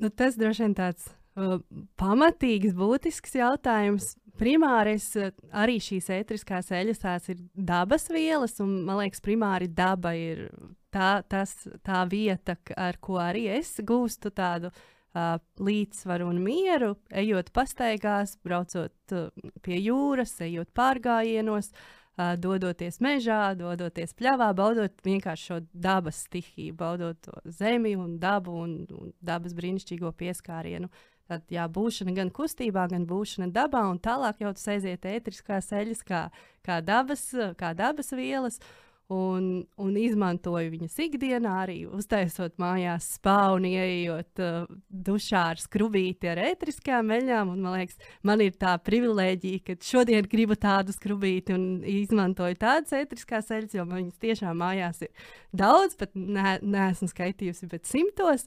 [0.00, 1.58] Nu, tas droši vien tāds uh,
[2.00, 4.14] pamatīgs, būtisks jautājums.
[4.40, 10.14] Primāris uh, arī šīs ētriskās eļļas tās ir dabas vielas, un man liekas, primāri daba
[10.16, 10.46] ir
[10.94, 11.54] tā, tas,
[11.86, 19.16] tā vieta, ar ko arī es gūstu tādu uh, līdzsvaru un mieru, ejot pastaigās, braucot
[19.16, 19.30] uh,
[19.64, 27.20] pie jūras, ejot pārgājienos, uh, dodoties mežā, dodoties pļavā, baudot vienkārši šo dabas stihiju, baudot
[27.26, 30.90] to zemi un dabu un, un dabas brīnišķīgo pieskārienu.
[31.30, 36.00] Tad jā, būšana gan kustībā, gan būšana dabā, un tālāk jau tas aiziet ētriskās eļļas,
[36.02, 36.24] kā,
[36.66, 38.58] kā, dabas, kā dabas vielas.
[38.58, 39.46] Uh, un,
[39.80, 47.10] un izmantoju viņas ikdienā, arī uztaisot mājās spāni, ejot uh, dušā ar skrubīti ar ētriskām
[47.16, 47.50] eļļām.
[47.50, 53.50] Man liekas, man ir tā privilēģija, ka šodien gribu tādu skrubīti un izmantoju tādas ētriskās
[53.50, 58.46] eļļas, jo viņas tiešām mājās ir daudz, pat ne, neesmu skaitījusi, bet simtos.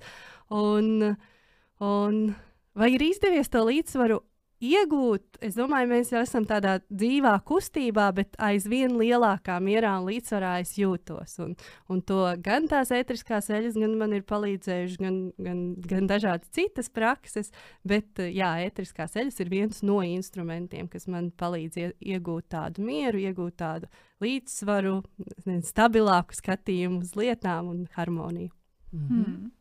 [0.54, 1.18] Un,
[1.84, 2.22] un,
[2.80, 4.24] vai ir izdevies to līdzsvaru
[4.64, 10.54] iegūt, es domāju, mēs jau esam tādā dzīvā kustībā, bet aizvien lielākā mierā un līdzsvarā
[10.64, 11.36] es jūtos.
[11.44, 11.56] Un,
[11.92, 16.92] un to gan tās ētriskās eļļas, gan man ir palīdzējuši, gan, gan, gan dažādas citas
[16.94, 17.52] prakses.
[17.88, 23.22] Bet, jā, ētriskās eļļas ir viens no instrumentiem, kas man palīdz ie, iegūt tādu mieru,
[23.24, 23.92] iegūt tādu
[24.24, 25.02] līdzsvaru,
[25.68, 28.54] stabilāku skatījumu uz lietām un harmoniju.
[28.94, 29.52] Mm -hmm.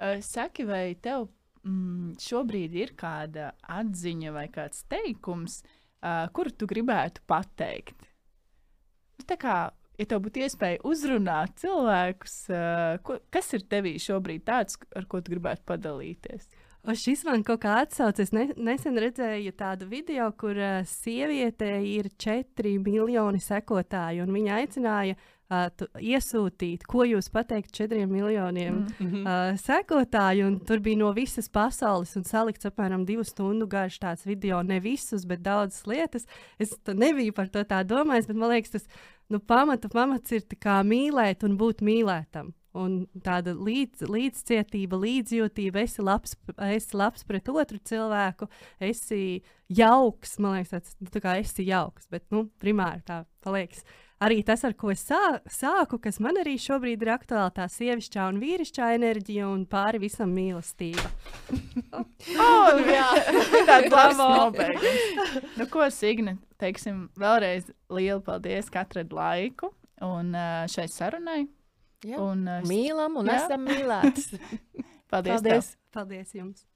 [0.00, 1.28] Uh, saki, vai tev
[1.66, 8.08] mm, šobrīd ir kāda atziņa vai kāds teikums, uh, kuru tu gribētu pateikt?
[9.20, 9.58] Nu, tā kā,
[10.00, 15.20] ja tev būtu iespēja uzrunāt cilvēkus, uh, ko, kas ir tevī šobrīd tāds, ar ko
[15.20, 16.48] tu gribētu padalīties?
[16.88, 18.30] O šis man kaut kā atsaucas.
[18.32, 25.18] Ne, nesen redzēju tādu video, kur uh, sieviete ir 4 miljoni sekotāju, un viņa aicināja
[25.18, 29.22] uh, iesūtīt, ko jūs pateikt četriem miljoniem mm -hmm.
[29.26, 30.60] uh, sekotāju.
[30.66, 34.62] Tur bija no visas pasaules un salikts apmēram divu stundu garš tāds video.
[34.62, 36.26] Ne visus, bet daudzas lietas.
[36.58, 38.86] Es nebiju par to tā domājis, bet man liekas, tas
[39.28, 40.42] nu, pamata, pamats ir
[40.84, 42.52] mīlēt un būt mīlētam.
[42.72, 48.46] Un tāda līdz, līdzcietība, līdzjūtība, esi labs, esi labs pret otru cilvēku,
[48.78, 50.38] esi jauks.
[50.38, 53.82] Man liekas, tas nu, tā kā esi jauks, bet nu, primāri tā paliekas.
[54.20, 58.26] Arī tas, ar ko es sā, sāku, kas man arī šobrīd ir aktuāli, tā sievišķā
[58.28, 61.06] un vīrišķā enerģija un pāri visam mīlestība.
[62.44, 63.06] oh, jā,
[63.70, 65.06] tāds labs nobeigums.
[65.58, 69.72] Nu, ko, Signe, teiksim, vēlreiz lielu paldies, ka atradi laiku
[70.04, 70.36] un
[70.68, 71.46] šai sarunai.
[72.04, 72.16] Jā.
[72.20, 73.40] Un, uh, Mīlam un jā.
[73.42, 74.40] esam mīlēti.
[75.12, 75.40] Paldies!
[75.40, 75.96] Paldies, tev.
[75.96, 76.69] Paldies jums!